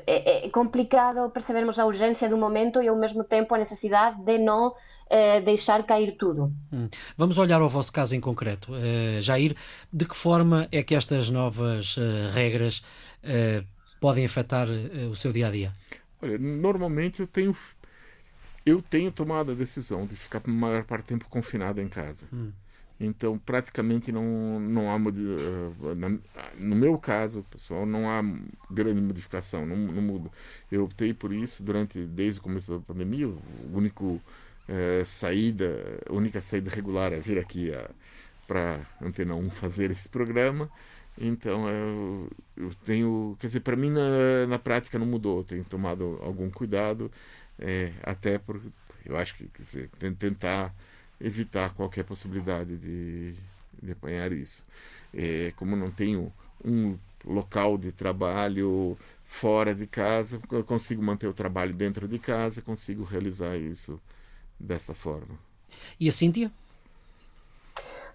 É, 0.07 0.47
é 0.47 0.49
complicado 0.49 1.29
percebermos 1.31 1.77
a 1.77 1.85
urgência 1.85 2.29
do 2.29 2.37
momento 2.37 2.81
e 2.81 2.87
ao 2.87 2.95
mesmo 2.95 3.25
tempo 3.25 3.53
a 3.53 3.57
necessidade 3.57 4.23
de 4.23 4.37
não 4.39 4.73
Uh, 5.11 5.43
deixar 5.43 5.83
cair 5.83 6.15
tudo. 6.15 6.53
Hum. 6.71 6.87
Vamos 7.17 7.37
olhar 7.37 7.61
ao 7.61 7.67
vosso 7.67 7.91
caso 7.91 8.15
em 8.15 8.21
concreto. 8.21 8.71
Uh, 8.71 9.21
Jair, 9.21 9.57
de 9.91 10.05
que 10.05 10.15
forma 10.15 10.69
é 10.71 10.81
que 10.83 10.95
estas 10.95 11.29
novas 11.29 11.97
uh, 11.97 12.29
regras 12.33 12.81
podem 13.99 14.25
afetar 14.25 14.69
o 15.11 15.13
seu 15.13 15.33
dia 15.33 15.49
a 15.49 15.51
dia? 15.51 15.73
Olha, 16.21 16.37
normalmente 16.37 17.19
eu 17.19 17.27
tenho 17.27 17.53
eu 18.65 18.81
tenho 18.81 19.11
tomado 19.11 19.51
a 19.51 19.55
decisão 19.55 20.05
de 20.05 20.15
ficar 20.15 20.41
a 20.45 20.49
maior 20.49 20.83
parte 20.83 21.05
do 21.05 21.07
tempo 21.07 21.25
confinado 21.29 21.81
em 21.81 21.87
casa. 21.87 22.27
Hum. 22.31 22.51
Então, 23.03 23.37
praticamente 23.39 24.11
não, 24.11 24.59
não 24.59 24.91
há. 24.91 24.99
No 26.57 26.75
meu 26.75 26.99
caso, 26.99 27.43
pessoal, 27.49 27.83
não 27.83 28.07
há 28.07 28.21
grande 28.69 29.01
modificação, 29.01 29.65
não, 29.65 29.75
não 29.75 30.01
muda. 30.03 30.29
Eu 30.71 30.83
optei 30.83 31.11
por 31.11 31.33
isso 31.33 31.63
durante, 31.63 32.05
desde 32.05 32.39
o 32.39 32.43
começo 32.43 32.71
da 32.71 32.79
pandemia. 32.79 33.27
O 33.27 33.39
único 33.73 34.21
é, 34.67 35.03
saída, 35.03 35.99
a 36.07 36.13
única 36.13 36.39
saída 36.41 36.69
regular 36.69 37.11
é 37.11 37.19
vir 37.19 37.39
aqui 37.39 37.71
para 38.45 38.79
Antena 39.01 39.33
1 39.33 39.49
fazer 39.49 39.89
esse 39.89 40.07
programa. 40.07 40.69
Então, 41.17 41.67
eu, 41.67 42.29
eu 42.55 42.71
tenho. 42.85 43.35
Quer 43.39 43.47
dizer, 43.47 43.59
para 43.61 43.75
mim, 43.75 43.89
na, 43.89 44.47
na 44.47 44.59
prática, 44.59 44.99
não 44.99 45.05
mudou. 45.05 45.39
Eu 45.39 45.43
tenho 45.43 45.63
tomado 45.63 46.19
algum 46.21 46.49
cuidado, 46.49 47.11
é, 47.61 47.91
até 48.03 48.37
porque 48.37 48.67
eu 49.05 49.15
acho 49.17 49.35
que 49.35 49.47
quer 49.47 49.63
dizer, 49.63 49.89
tentar 50.17 50.73
evitar 51.19 51.73
qualquer 51.73 52.03
possibilidade 52.03 52.75
de, 52.77 53.33
de 53.81 53.91
apanhar 53.91 54.31
isso. 54.31 54.65
É, 55.13 55.53
como 55.55 55.75
não 55.75 55.91
tenho 55.91 56.33
um 56.63 56.97
local 57.23 57.77
de 57.77 57.91
trabalho 57.91 58.97
fora 59.23 59.73
de 59.73 59.85
casa, 59.85 60.41
eu 60.51 60.63
consigo 60.63 61.01
manter 61.01 61.27
o 61.27 61.33
trabalho 61.33 61.73
dentro 61.73 62.07
de 62.07 62.17
casa, 62.19 62.61
consigo 62.61 63.03
realizar 63.03 63.55
isso 63.55 64.01
dessa 64.59 64.93
forma. 64.93 65.37
E 65.99 66.09
a 66.09 66.11
Cíntia? 66.11 66.51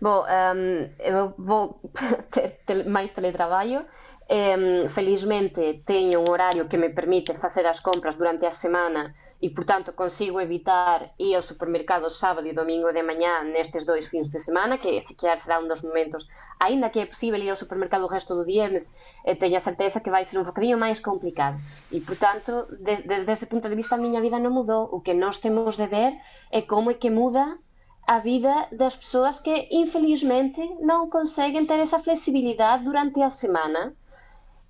Bom, 0.01 0.25
um, 0.25 0.91
eu 0.99 1.35
vou 1.39 1.81
ter 2.67 2.85
mais 2.87 3.13
teletrabalho. 3.13 3.87
Um, 4.29 4.89
felizmente 4.89 5.83
tenho 5.87 6.21
um 6.21 6.31
horário 6.31 6.69
que 6.69 6.77
me 6.77 6.91
permite 6.91 7.33
fazer 7.35 7.65
as 7.65 7.79
compras 7.81 8.17
durante 8.17 8.45
a 8.45 8.51
semana 8.51 9.15
e, 9.41 9.51
portanto, 9.51 9.93
consigo 9.93 10.41
evitar 10.41 11.13
ir 11.19 11.37
ao 11.37 11.43
supermercado 11.43 12.09
sábado 12.09 12.47
e 12.49 12.57
domingo 12.57 12.93
de 12.93 13.03
mañá 13.03 13.45
nestes 13.45 13.85
dois 13.85 14.09
fins 14.09 14.33
de 14.33 14.41
semana, 14.41 14.79
que 14.79 15.01
se 15.01 15.15
calhar 15.15 15.39
será 15.39 15.61
un 15.61 15.69
dos 15.69 15.85
momentos, 15.85 16.25
aínda 16.59 16.91
que 16.91 17.01
é 17.01 17.07
posible 17.07 17.45
ir 17.45 17.51
ao 17.51 17.61
supermercado 17.61 18.05
o 18.05 18.13
resto 18.17 18.33
do 18.35 18.49
día, 18.49 18.69
mas 18.73 18.89
eh, 19.29 19.37
teño 19.37 19.59
a 19.59 19.67
certeza 19.69 20.01
que 20.01 20.11
vai 20.15 20.25
ser 20.25 20.41
un 20.41 20.49
bocadinho 20.49 20.81
máis 20.81 21.05
complicado. 21.05 21.61
E, 21.93 22.01
portanto, 22.01 22.65
de, 22.81 23.05
desde 23.05 23.33
ese 23.37 23.47
punto 23.47 23.69
de 23.69 23.77
vista, 23.77 23.95
a 23.97 24.03
miña 24.03 24.25
vida 24.25 24.41
non 24.41 24.57
mudou. 24.57 24.89
O 24.89 25.05
que 25.05 25.13
nós 25.13 25.37
temos 25.45 25.77
de 25.77 25.87
ver 25.87 26.17
é 26.49 26.65
como 26.65 26.89
é 26.91 26.97
que 26.97 27.13
muda 27.13 27.61
a 28.07 28.19
vida 28.21 28.69
das 28.73 28.97
persoas 28.97 29.37
que, 29.41 29.69
infelizmente, 29.71 30.63
non 30.81 31.11
conseguen 31.11 31.67
ter 31.69 31.83
esa 31.83 31.99
flexibilidade 31.99 32.87
durante 32.89 33.21
a 33.21 33.29
semana, 33.29 33.93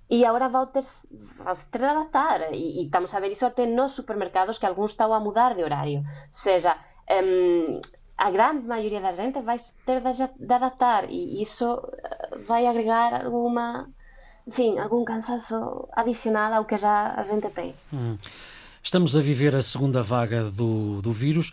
e 0.09 0.23
agora 0.23 0.47
vai 0.49 0.65
ter, 0.67 0.83
de 0.83 1.85
adaptar. 1.85 2.53
E, 2.53 2.81
e, 2.81 2.85
estamos 2.85 3.13
a 3.13 3.19
ver 3.19 3.31
isso 3.31 3.45
até 3.45 3.65
nos 3.65 3.91
supermercados, 3.91 4.57
que 4.57 4.65
alguns 4.65 4.91
estão 4.91 5.13
a 5.13 5.19
mudar 5.19 5.53
de 5.53 5.63
horário. 5.63 5.99
Ou 5.99 6.05
seja, 6.31 6.77
um, 7.09 7.81
a 8.17 8.31
grande 8.31 8.65
maioria 8.65 9.01
da 9.01 9.11
gente 9.11 9.41
vai 9.41 9.57
ter 9.85 10.01
de, 10.01 10.29
de 10.39 10.53
adaptar 10.53 11.09
e 11.09 11.41
isso 11.41 11.79
eh, 12.03 12.37
vai 12.47 12.65
agregar 12.65 13.25
alguma, 13.25 13.87
enfim, 14.47 14.79
algum 14.79 15.05
cansaço 15.05 15.87
adicional 15.91 16.51
ao 16.53 16.65
que 16.65 16.77
já 16.77 17.13
a 17.13 17.23
gente 17.23 17.47
tem. 17.49 17.75
Hum. 17.93 18.17
Estamos 18.81 19.15
a 19.15 19.21
viver 19.21 19.55
a 19.55 19.61
segunda 19.61 20.01
vaga 20.01 20.45
do, 20.49 21.01
do 21.01 21.11
vírus. 21.11 21.51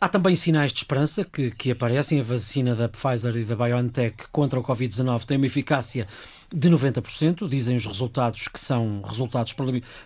Há 0.00 0.08
também 0.08 0.34
sinais 0.34 0.72
de 0.72 0.78
esperança 0.78 1.24
que, 1.24 1.50
que 1.50 1.70
aparecem. 1.70 2.18
A 2.18 2.22
vacina 2.22 2.74
da 2.74 2.88
Pfizer 2.88 3.36
e 3.36 3.44
da 3.44 3.54
BioNTech 3.54 4.28
contra 4.32 4.58
o 4.58 4.64
Covid-19 4.64 5.26
tem 5.26 5.36
uma 5.36 5.46
eficácia 5.46 6.08
de 6.52 6.68
90%, 6.68 7.48
dizem 7.48 7.76
os 7.76 7.86
resultados 7.86 8.48
que 8.48 8.58
são 8.58 9.02
resultados 9.02 9.54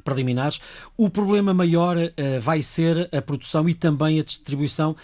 preliminares. 0.05 0.61
O 0.97 1.09
problema 1.09 1.55
maior 1.55 1.97
uh, 1.97 2.41
vai 2.41 2.63
ser 2.63 3.09
a 3.15 3.23
produção 3.23 3.69
e 3.69 3.75
também 3.75 4.21
a 4.21 4.25
distribuição. 4.25 4.95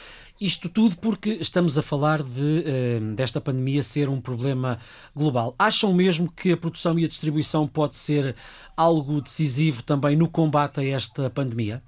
Isto 0.40 0.68
tudo 0.68 0.96
porque 0.96 1.30
estamos 1.40 1.78
a 1.78 1.82
falar 1.82 2.22
de, 2.22 2.64
uh, 3.00 3.14
desta 3.14 3.40
pandemia 3.40 3.82
ser 3.82 4.08
um 4.08 4.20
problema 4.20 4.78
global. 5.16 5.54
Acham 5.58 5.94
mesmo 5.94 6.30
que 6.30 6.52
a 6.52 6.56
produção 6.56 6.98
e 6.98 7.04
a 7.04 7.08
distribuição 7.08 7.66
pode 7.66 7.96
ser 7.96 8.36
algo 8.76 9.20
decisivo 9.20 9.82
também 9.82 10.16
no 10.16 10.28
combate 10.28 10.80
a 10.80 10.84
esta 10.84 11.30
pandemia? 11.30 11.82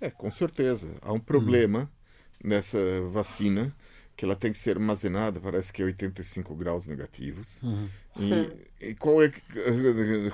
É, 0.00 0.10
com 0.10 0.30
certeza. 0.30 0.90
Há 1.02 1.12
um 1.12 1.20
problema 1.20 1.80
hum. 1.80 2.48
nessa 2.48 2.78
vacina 3.10 3.74
que 4.20 4.26
ela 4.26 4.36
tem 4.36 4.52
que 4.52 4.58
ser 4.58 4.76
armazenada, 4.76 5.40
parece 5.40 5.72
que 5.72 5.80
é 5.80 5.84
85 5.86 6.54
graus 6.54 6.86
negativos. 6.86 7.62
Uhum. 7.62 7.88
E, 8.18 8.88
e, 8.88 8.94
qual 8.94 9.22
é 9.22 9.32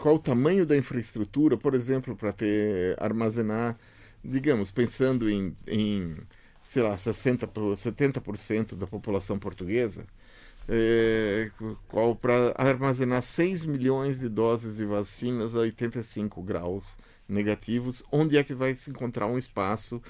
qual 0.03 0.17
o 0.17 0.19
tamanho 0.19 0.67
da 0.67 0.77
infraestrutura, 0.77 1.57
por 1.57 1.73
exemplo, 1.73 2.17
para 2.17 2.33
ter 2.33 3.01
armazenar, 3.01 3.79
digamos, 4.25 4.73
pensando 4.73 5.31
em, 5.31 5.57
em 5.69 6.17
sei 6.65 6.83
lá, 6.83 6.99
60 6.99 7.47
70% 7.47 8.75
da 8.75 8.89
população 8.89 9.39
portuguesa, 9.39 10.05
é, 10.69 11.49
qual 11.87 12.17
para 12.17 12.55
armazenar 12.57 13.23
6 13.23 13.65
milhões 13.67 14.19
de 14.19 14.29
doses 14.29 14.77
de 14.77 14.85
vacinas 14.85 15.55
a 15.55 15.61
85 15.61 16.43
graus 16.43 16.99
negativos, 17.29 18.03
onde 18.11 18.37
é 18.37 18.43
que 18.43 18.53
vai 18.53 18.75
se 18.75 18.91
encontrar 18.91 19.29
um 19.29 19.39
espaço 19.39 20.03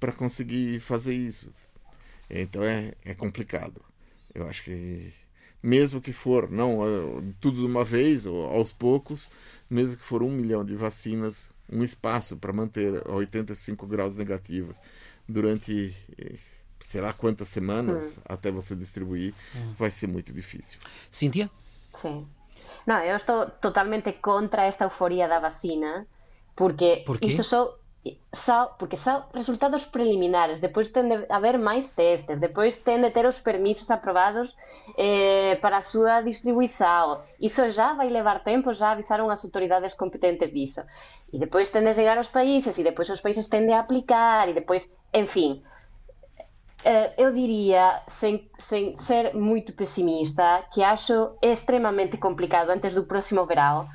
para 0.00 0.10
conseguir 0.10 0.80
fazer 0.80 1.14
isso? 1.14 1.48
Então 2.30 2.62
é, 2.62 2.92
é 3.04 3.14
complicado. 3.14 3.82
Eu 4.34 4.48
acho 4.48 4.62
que 4.62 5.12
mesmo 5.62 6.00
que 6.00 6.12
for 6.12 6.50
não 6.50 6.80
tudo 7.40 7.60
de 7.60 7.66
uma 7.66 7.84
vez 7.84 8.24
ou 8.26 8.46
aos 8.46 8.72
poucos, 8.72 9.28
mesmo 9.68 9.96
que 9.96 10.04
for 10.04 10.22
um 10.22 10.30
milhão 10.30 10.64
de 10.64 10.74
vacinas, 10.74 11.50
um 11.70 11.84
espaço 11.84 12.36
para 12.36 12.52
manter 12.52 13.06
85 13.08 13.86
graus 13.86 14.16
negativos 14.16 14.80
durante 15.28 15.94
sei 16.80 17.00
lá 17.00 17.12
quantas 17.12 17.48
semanas 17.48 18.16
hum. 18.16 18.22
até 18.24 18.50
você 18.50 18.74
distribuir, 18.74 19.34
hum. 19.54 19.74
vai 19.76 19.90
ser 19.90 20.06
muito 20.06 20.32
difícil. 20.32 20.78
Cíntia? 21.10 21.50
Sim. 21.92 22.26
Não, 22.86 22.98
eu 23.04 23.16
estou 23.16 23.46
totalmente 23.46 24.12
contra 24.12 24.64
esta 24.64 24.84
euforia 24.84 25.28
da 25.28 25.38
vacina, 25.38 26.06
porque 26.56 27.02
Por 27.06 27.18
isto 27.22 27.44
só 27.44 27.78
só, 28.32 28.66
porque 28.78 28.96
são 28.96 29.24
resultados 29.34 29.84
preliminares, 29.84 30.58
depois 30.58 30.88
tem 30.88 31.06
de 31.08 31.26
haver 31.28 31.58
máis 31.58 31.90
testes, 31.90 32.38
depois 32.38 32.76
tem 32.76 33.00
de 33.00 33.10
ter 33.10 33.26
os 33.26 33.40
permisos 33.40 33.90
aprobados 33.90 34.56
eh, 34.96 35.58
para 35.60 35.78
a 35.78 35.82
súa 35.82 36.22
distribuição. 36.22 37.20
Iso 37.38 37.68
já 37.68 37.92
vai 37.92 38.08
levar 38.08 38.42
tempo, 38.42 38.72
já 38.72 38.92
avisaron 38.92 39.28
as 39.28 39.44
autoridades 39.44 39.94
competentes 39.94 40.50
disso. 40.52 40.80
E 41.32 41.38
depois 41.38 41.68
ten 41.68 41.84
de 41.84 41.92
chegar 41.92 42.16
aos 42.16 42.28
países, 42.28 42.78
e 42.78 42.82
depois 42.82 43.08
os 43.10 43.20
países 43.20 43.48
ten 43.48 43.66
de 43.66 43.74
aplicar, 43.74 44.48
e 44.48 44.54
depois, 44.54 44.88
en 45.12 45.26
fin. 45.26 45.62
Eh, 46.82 47.12
eu 47.18 47.32
diría, 47.32 48.00
sen, 48.08 48.48
sen 48.56 48.96
ser 48.96 49.34
moito 49.34 49.74
pesimista, 49.74 50.64
que 50.72 50.82
acho 50.82 51.36
extremamente 51.42 52.16
complicado 52.16 52.70
antes 52.70 52.94
do 52.94 53.04
próximo 53.04 53.44
verão 53.44 53.86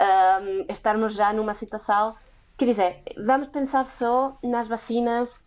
um, 0.00 0.66
estarmos 0.68 1.14
já 1.14 1.32
numa 1.32 1.54
situação 1.54 2.14
Quer 2.56 2.66
dizer, 2.66 3.02
vamos 3.16 3.48
pensar 3.48 3.84
só 3.84 4.38
nas 4.42 4.68
vacinas 4.68 5.44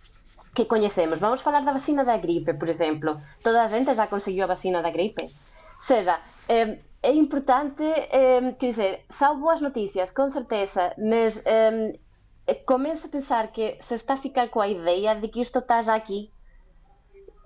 que 0.54 0.66
coñecemos. 0.66 1.20
Vamos 1.20 1.42
falar 1.42 1.64
da 1.64 1.72
vacina 1.72 2.04
da 2.04 2.18
gripe, 2.18 2.54
por 2.54 2.68
exemplo. 2.68 3.22
Toda 3.42 3.64
a 3.64 3.68
gente 3.68 3.94
já 3.94 4.08
conseguiu 4.08 4.44
a 4.44 4.48
vacina 4.48 4.82
da 4.82 4.90
gripe. 4.90 5.24
Ou 5.24 5.80
seja, 5.80 6.20
é, 6.50 6.80
é 7.02 7.14
importante, 7.14 7.84
é, 7.84 8.52
quer 8.54 8.70
dizer, 8.72 9.06
são 9.10 9.40
boas 9.40 9.62
notícias, 9.62 10.12
com 10.12 10.30
certeza, 10.30 10.94
mas 10.98 11.42
é, 11.46 12.54
começo 12.66 13.08
a 13.08 13.10
pensar 13.10 13.52
que 13.52 13.78
se 13.80 13.96
está 13.96 14.16
a 14.16 14.18
ficar 14.18 14.50
com 14.50 14.60
a 14.60 14.68
ideia 14.68 15.16
de 15.16 15.28
que 15.28 15.42
isto 15.42 15.60
está 15.60 15.82
já 15.82 15.96
aqui. 15.96 16.32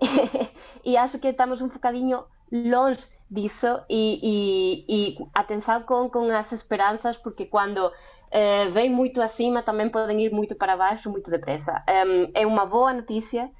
e 0.84 0.96
acho 0.96 1.18
que 1.18 1.28
estamos 1.28 1.60
um 1.60 1.68
bocadinho 1.68 2.24
longe 2.50 3.06
disso 3.30 3.80
e, 3.88 4.18
e, 4.22 4.84
e 4.88 5.18
atenção 5.34 5.82
com, 5.82 6.08
com 6.10 6.24
as 6.30 6.50
esperanças, 6.52 7.16
porque 7.16 7.46
quando 7.46 7.92
uh, 8.32 8.70
vem 8.70 8.90
muito 8.90 9.20
acima, 9.20 9.62
também 9.62 9.88
podem 9.88 10.20
ir 10.22 10.32
muito 10.32 10.54
para 10.54 10.76
baixo, 10.76 11.10
muito 11.10 11.30
depressa. 11.30 11.84
Um, 11.88 12.30
é 12.34 12.46
uma 12.46 12.66
boa 12.66 12.92
notícia, 12.92 13.50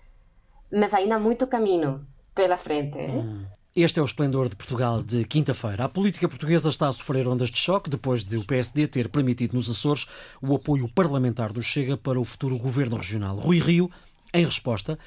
mas 0.72 0.94
ainda 0.94 1.16
há 1.16 1.18
muito 1.18 1.46
caminho 1.46 2.06
pela 2.34 2.56
frente. 2.56 2.98
Hum. 2.98 3.44
Este 3.74 3.98
é 3.98 4.02
o 4.02 4.04
esplendor 4.04 4.50
de 4.50 4.56
Portugal 4.56 5.02
de 5.02 5.24
quinta-feira. 5.24 5.84
A 5.84 5.88
política 5.88 6.28
portuguesa 6.28 6.68
está 6.68 6.88
a 6.88 6.92
sofrer 6.92 7.26
ondas 7.26 7.50
de 7.50 7.58
choque 7.58 7.88
depois 7.88 8.22
de 8.22 8.36
o 8.36 8.44
PSD 8.44 8.86
ter 8.86 9.08
permitido 9.08 9.54
nos 9.54 9.70
Açores 9.70 10.06
o 10.42 10.54
apoio 10.54 10.86
parlamentar 10.92 11.54
do 11.54 11.62
Chega 11.62 11.96
para 11.96 12.20
o 12.20 12.24
futuro 12.24 12.58
governo 12.58 12.98
regional. 12.98 13.36
Rui 13.36 13.58
Rio, 13.58 13.90
em 14.34 14.44
resposta, 14.44 14.98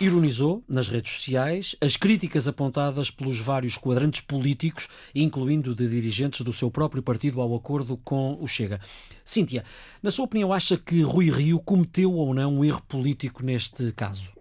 ironizou 0.00 0.62
nas 0.68 0.88
redes 0.88 1.12
sociais 1.12 1.76
as 1.80 1.96
críticas 1.96 2.46
apontadas 2.46 3.10
pelos 3.10 3.40
vários 3.40 3.76
quadrantes 3.76 4.20
políticos, 4.20 4.88
incluindo 5.14 5.74
de 5.74 5.88
dirigentes 5.88 6.42
do 6.42 6.52
seu 6.52 6.70
próprio 6.70 7.02
partido, 7.02 7.40
ao 7.40 7.54
acordo 7.54 7.96
com 7.96 8.38
o 8.40 8.46
Chega. 8.46 8.80
Cíntia, 9.24 9.64
na 10.02 10.10
sua 10.10 10.26
opinião, 10.26 10.52
acha 10.52 10.76
que 10.76 11.02
Rui 11.02 11.30
Rio 11.30 11.58
cometeu 11.58 12.14
ou 12.14 12.32
não 12.32 12.58
um 12.58 12.64
erro 12.64 12.82
político 12.88 13.42
neste 13.42 13.92
caso? 13.92 14.38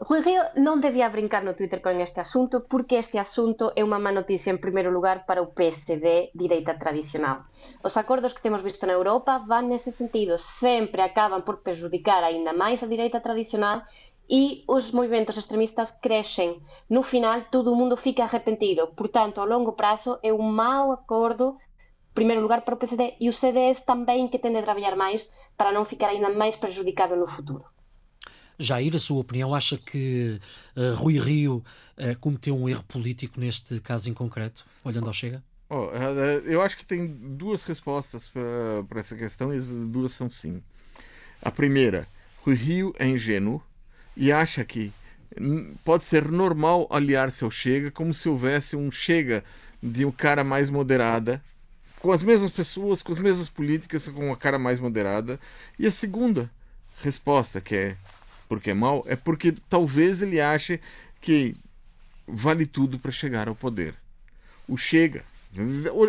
Rui 0.00 0.22
Rio 0.22 0.46
non 0.54 0.78
debía 0.78 1.10
brincar 1.10 1.42
no 1.42 1.58
Twitter 1.58 1.82
con 1.82 1.98
este 1.98 2.22
asunto 2.22 2.62
porque 2.70 3.02
este 3.02 3.18
asunto 3.18 3.74
é 3.74 3.82
unha 3.82 3.98
má 3.98 4.14
noticia 4.14 4.54
en 4.54 4.62
primeiro 4.62 4.94
lugar 4.94 5.26
para 5.26 5.42
o 5.42 5.50
PSD 5.50 6.30
direita 6.38 6.78
tradicional. 6.78 7.50
Os 7.82 7.98
acordos 7.98 8.30
que 8.30 8.44
temos 8.46 8.62
visto 8.62 8.86
na 8.86 8.94
Europa 8.94 9.42
van 9.42 9.66
nese 9.66 9.90
sentido, 9.90 10.38
sempre 10.38 11.02
acaban 11.02 11.42
por 11.42 11.66
perjudicar 11.66 12.22
aínda 12.22 12.54
máis 12.54 12.86
a 12.86 12.90
direita 12.90 13.18
tradicional 13.18 13.90
e 14.28 14.62
os 14.68 14.92
movimentos 14.92 15.36
extremistas 15.36 15.90
crecen. 15.90 16.60
No 16.88 17.02
final, 17.02 17.46
todo 17.50 17.72
o 17.72 17.76
mundo 17.76 17.96
fica 17.96 18.24
arrepentido. 18.24 18.88
Portanto, 18.94 19.40
a 19.40 19.44
longo 19.44 19.72
prazo 19.72 20.20
é 20.22 20.32
un 20.32 20.52
mau 20.52 20.92
acordo, 20.92 21.56
en 21.56 22.14
primeiro 22.14 22.42
lugar, 22.42 22.62
para 22.62 22.74
o 22.74 22.78
PSD 22.78 23.16
e 23.20 23.28
o 23.28 23.32
CDS 23.32 23.88
tamén 23.88 24.28
que 24.28 24.38
tende 24.38 24.60
a 24.60 24.66
traballar 24.66 25.00
máis 25.00 25.32
para 25.56 25.72
non 25.72 25.88
ficar 25.88 26.12
aínda 26.12 26.28
máis 26.28 26.60
prejudicado 26.60 27.16
no 27.16 27.24
futuro. 27.24 27.64
Jair, 28.58 28.94
a 28.96 28.98
sua 28.98 29.22
opinião, 29.22 29.54
acha 29.54 29.78
que 29.78 30.40
uh, 30.76 30.94
Rui 30.98 31.16
Rio 31.18 31.62
uh, 31.96 32.18
cometeu 32.18 32.58
um 32.58 32.68
erro 32.68 32.82
político 32.84 33.38
neste 33.38 33.80
caso 33.80 34.10
em 34.10 34.14
concreto, 34.14 34.66
olhando 34.84 35.06
ao 35.06 35.12
Chega? 35.12 35.42
Oh, 35.70 35.90
eu 36.44 36.62
acho 36.62 36.76
que 36.76 36.84
tem 36.84 37.06
duas 37.06 37.62
respostas 37.62 38.26
para 38.26 38.98
essa 38.98 39.14
questão 39.14 39.52
e 39.52 39.58
as 39.58 39.68
duas 39.68 40.12
são 40.12 40.28
sim. 40.28 40.62
A 41.42 41.50
primeira, 41.50 42.08
Rui 42.42 42.56
Rio 42.56 42.94
é 42.98 43.06
ingênuo 43.06 43.62
e 44.18 44.32
acha 44.32 44.64
que 44.64 44.92
pode 45.84 46.02
ser 46.02 46.28
normal 46.28 46.88
aliar-se 46.90 47.44
ao 47.44 47.50
Chega 47.50 47.90
como 47.90 48.12
se 48.12 48.28
houvesse 48.28 48.74
um 48.74 48.90
Chega 48.90 49.44
de 49.80 50.04
um 50.04 50.10
cara 50.10 50.42
mais 50.42 50.68
moderada, 50.68 51.40
com 52.00 52.10
as 52.10 52.20
mesmas 52.20 52.50
pessoas, 52.50 53.00
com 53.00 53.12
as 53.12 53.18
mesmas 53.18 53.48
políticas, 53.48 54.08
com 54.08 54.26
uma 54.26 54.36
cara 54.36 54.58
mais 54.58 54.80
moderada. 54.80 55.38
E 55.78 55.86
a 55.86 55.92
segunda 55.92 56.50
resposta, 57.00 57.60
que 57.60 57.76
é 57.76 57.96
porque 58.48 58.70
é 58.70 58.74
mal, 58.74 59.04
é 59.06 59.14
porque 59.14 59.54
talvez 59.68 60.20
ele 60.20 60.40
ache 60.40 60.80
que 61.20 61.54
vale 62.26 62.66
tudo 62.66 62.98
para 62.98 63.12
chegar 63.12 63.46
ao 63.46 63.54
poder. 63.54 63.94
O 64.66 64.76
Chega, 64.76 65.24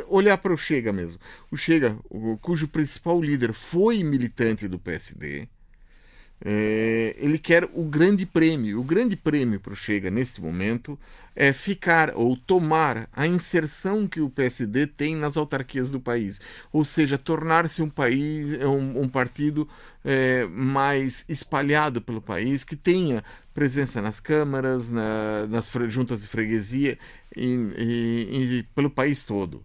olhar 0.07 0.37
para 0.39 0.53
o 0.53 0.57
Chega 0.57 0.91
mesmo. 0.91 1.21
O 1.51 1.57
Chega, 1.57 1.95
cujo 2.41 2.67
principal 2.67 3.21
líder 3.21 3.53
foi 3.53 4.03
militante 4.03 4.67
do 4.67 4.79
PSD, 4.79 5.47
é, 6.43 7.15
ele 7.19 7.38
quer 7.38 7.65
o 7.74 7.84
grande 7.84 8.25
prêmio. 8.25 8.79
O 8.79 8.84
grande 8.84 9.15
prêmio 9.15 9.60
para 9.60 9.74
o 9.74 9.75
Chega 9.75 10.10
nesse 10.10 10.41
momento 10.41 10.98
é 11.36 11.53
ficar 11.53 12.13
ou 12.15 12.36
tomar 12.36 13.10
a 13.13 13.27
inserção 13.27 14.08
que 14.08 14.22
o 14.22 14.29
PSD 14.29 14.88
tem 14.88 15.15
nas 15.15 15.38
autarquias 15.38 15.89
do 15.89 16.00
país, 16.00 16.41
ou 16.72 16.84
seja, 16.84 17.17
tornar-se 17.17 17.81
um 17.81 17.89
país, 17.89 18.62
um, 18.63 19.01
um 19.01 19.08
partido 19.08 19.67
é, 20.03 20.46
mais 20.46 21.24
espalhado 21.29 22.01
pelo 22.01 22.22
país, 22.22 22.63
que 22.63 22.75
tenha 22.75 23.24
presença 23.53 24.01
nas 24.01 24.19
câmaras, 24.19 24.89
na, 24.89 25.48
nas 25.48 25.69
juntas 25.88 26.22
de 26.22 26.27
freguesia 26.27 26.98
e, 27.36 27.53
e, 27.77 28.60
e 28.60 28.63
pelo 28.75 28.89
país 28.89 29.24
todo. 29.24 29.63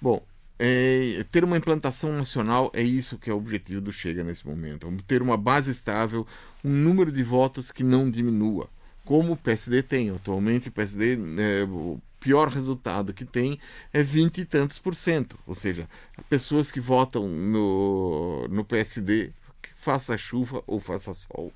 Bom, 0.00 0.24
é, 0.64 1.24
ter 1.24 1.42
uma 1.42 1.56
implantação 1.56 2.12
nacional 2.12 2.70
é 2.72 2.80
isso 2.82 3.18
que 3.18 3.28
é 3.28 3.34
o 3.34 3.36
objetivo 3.36 3.80
do 3.80 3.92
Chega 3.92 4.22
nesse 4.22 4.46
momento. 4.46 4.88
Ter 5.08 5.20
uma 5.20 5.36
base 5.36 5.72
estável, 5.72 6.24
um 6.62 6.70
número 6.70 7.10
de 7.10 7.20
votos 7.24 7.72
que 7.72 7.82
não 7.82 8.08
diminua, 8.08 8.70
como 9.04 9.32
o 9.32 9.36
PSD 9.36 9.82
tem. 9.82 10.10
Atualmente 10.10 10.68
o 10.68 10.72
PSD, 10.72 11.14
é, 11.14 11.64
o 11.64 12.00
pior 12.20 12.46
resultado 12.46 13.12
que 13.12 13.24
tem 13.24 13.58
é 13.92 14.04
20 14.04 14.38
e 14.38 14.44
tantos 14.44 14.78
por 14.78 14.94
cento. 14.94 15.36
Ou 15.48 15.54
seja, 15.56 15.88
pessoas 16.30 16.70
que 16.70 16.78
votam 16.78 17.26
no, 17.26 18.46
no 18.46 18.64
PSD, 18.64 19.32
faça 19.74 20.16
chuva 20.16 20.62
ou 20.64 20.78
faça 20.78 21.12
sol. 21.12 21.52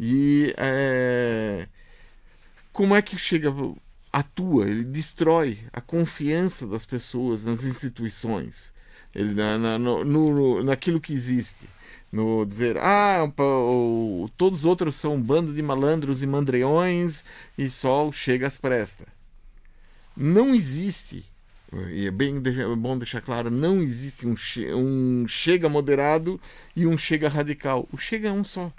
E 0.00 0.52
é, 0.56 1.68
como 2.72 2.96
é 2.96 3.02
que 3.02 3.16
chega 3.16 3.54
atua, 4.12 4.68
ele 4.68 4.84
destrói 4.84 5.58
a 5.72 5.80
confiança 5.80 6.66
das 6.66 6.84
pessoas 6.84 7.44
nas 7.44 7.64
instituições, 7.64 8.72
ele 9.14 9.34
na, 9.34 9.58
na, 9.58 9.78
no, 9.78 10.04
no, 10.04 10.62
naquilo 10.62 11.00
que 11.00 11.12
existe. 11.12 11.66
No 12.10 12.44
dizer, 12.44 12.76
ah, 12.76 13.24
o, 13.38 14.28
todos 14.36 14.60
os 14.60 14.64
outros 14.66 14.96
são 14.96 15.14
um 15.14 15.22
bando 15.22 15.54
de 15.54 15.62
malandros 15.62 16.22
e 16.22 16.26
mandreões 16.26 17.24
e 17.56 17.70
só 17.70 18.12
chega 18.12 18.46
às 18.46 18.58
presta. 18.58 19.06
Não 20.14 20.54
existe, 20.54 21.24
e 21.90 22.06
é 22.06 22.10
bem 22.10 22.36
é 22.36 22.76
bom 22.76 22.98
deixar 22.98 23.22
claro, 23.22 23.50
não 23.50 23.82
existe 23.82 24.26
um, 24.26 24.34
um 24.76 25.26
chega 25.26 25.70
moderado 25.70 26.38
e 26.76 26.86
um 26.86 26.98
chega 26.98 27.30
radical. 27.30 27.88
O 27.90 27.96
chega 27.96 28.28
é 28.28 28.32
um 28.32 28.44
só. 28.44 28.70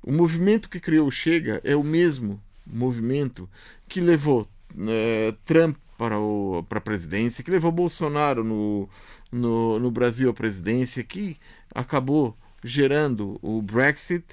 O 0.00 0.12
movimento 0.12 0.68
que 0.68 0.78
criou 0.78 1.08
o 1.08 1.10
Chega 1.10 1.60
é 1.64 1.74
o 1.74 1.82
mesmo 1.82 2.40
movimento 2.66 3.48
que 3.88 4.00
levou 4.00 4.48
é, 4.88 5.34
Trump 5.44 5.76
para, 5.96 6.18
o, 6.18 6.64
para 6.68 6.78
a 6.78 6.82
presidência, 6.82 7.42
que 7.42 7.50
levou 7.50 7.72
Bolsonaro 7.72 8.44
no, 8.44 8.88
no, 9.30 9.78
no 9.78 9.90
Brasil 9.90 10.30
à 10.30 10.34
presidência, 10.34 11.02
que 11.02 11.36
acabou 11.74 12.36
gerando 12.62 13.38
o 13.42 13.62
Brexit, 13.62 14.24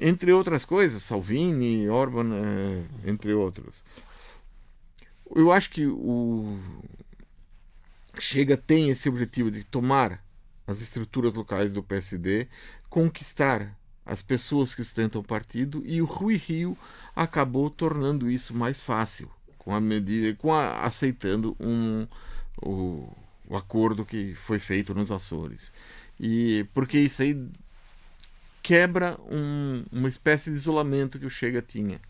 entre 0.00 0.32
outras 0.32 0.64
coisas, 0.64 1.02
Salvini, 1.02 1.88
Orban, 1.88 2.34
é, 2.34 3.10
entre 3.10 3.32
outros. 3.32 3.82
Eu 5.34 5.52
acho 5.52 5.70
que 5.70 5.86
o 5.86 6.58
Chega 8.18 8.56
tem 8.56 8.90
esse 8.90 9.08
objetivo 9.08 9.50
de 9.50 9.62
tomar 9.62 10.22
as 10.66 10.80
estruturas 10.80 11.34
locais 11.34 11.72
do 11.72 11.82
PSD, 11.82 12.48
conquistar 12.90 13.77
as 14.08 14.22
pessoas 14.22 14.74
que 14.74 14.82
sustentam 14.82 15.20
o 15.20 15.24
partido 15.24 15.82
e 15.84 16.00
o 16.00 16.06
Rui 16.06 16.36
Rio 16.36 16.76
acabou 17.14 17.68
tornando 17.68 18.30
isso 18.30 18.54
mais 18.54 18.80
fácil 18.80 19.30
com 19.58 19.74
a 19.74 19.80
medida 19.80 20.34
com 20.36 20.52
a, 20.52 20.80
aceitando 20.80 21.54
um 21.60 22.06
o, 22.62 23.06
o 23.46 23.54
acordo 23.54 24.04
que 24.04 24.34
foi 24.34 24.58
feito 24.58 24.94
nos 24.94 25.12
Açores. 25.12 25.72
E 26.18 26.66
porque 26.72 26.98
isso 26.98 27.20
aí 27.20 27.38
quebra 28.62 29.18
um, 29.30 29.84
uma 29.92 30.08
espécie 30.08 30.50
de 30.50 30.56
isolamento 30.56 31.18
que 31.18 31.26
o 31.26 31.30
Chega 31.30 31.60
tinha. 31.60 32.00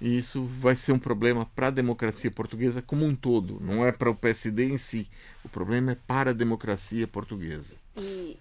E 0.00 0.18
isso 0.18 0.44
vai 0.44 0.76
ser 0.76 0.92
um 0.92 0.98
problema 0.98 1.44
para 1.44 1.68
a 1.68 1.70
democracia 1.70 2.30
portuguesa 2.30 2.82
como 2.82 3.04
um 3.04 3.16
todo 3.16 3.58
não 3.60 3.84
é 3.84 3.90
para 3.90 4.10
o 4.10 4.14
PSD 4.14 4.66
em 4.66 4.78
si. 4.78 5.08
O 5.42 5.48
problema 5.48 5.92
é 5.92 5.96
para 6.06 6.30
a 6.30 6.34
democracia 6.34 7.08
portuguesa. 7.08 7.74
E 7.96 8.36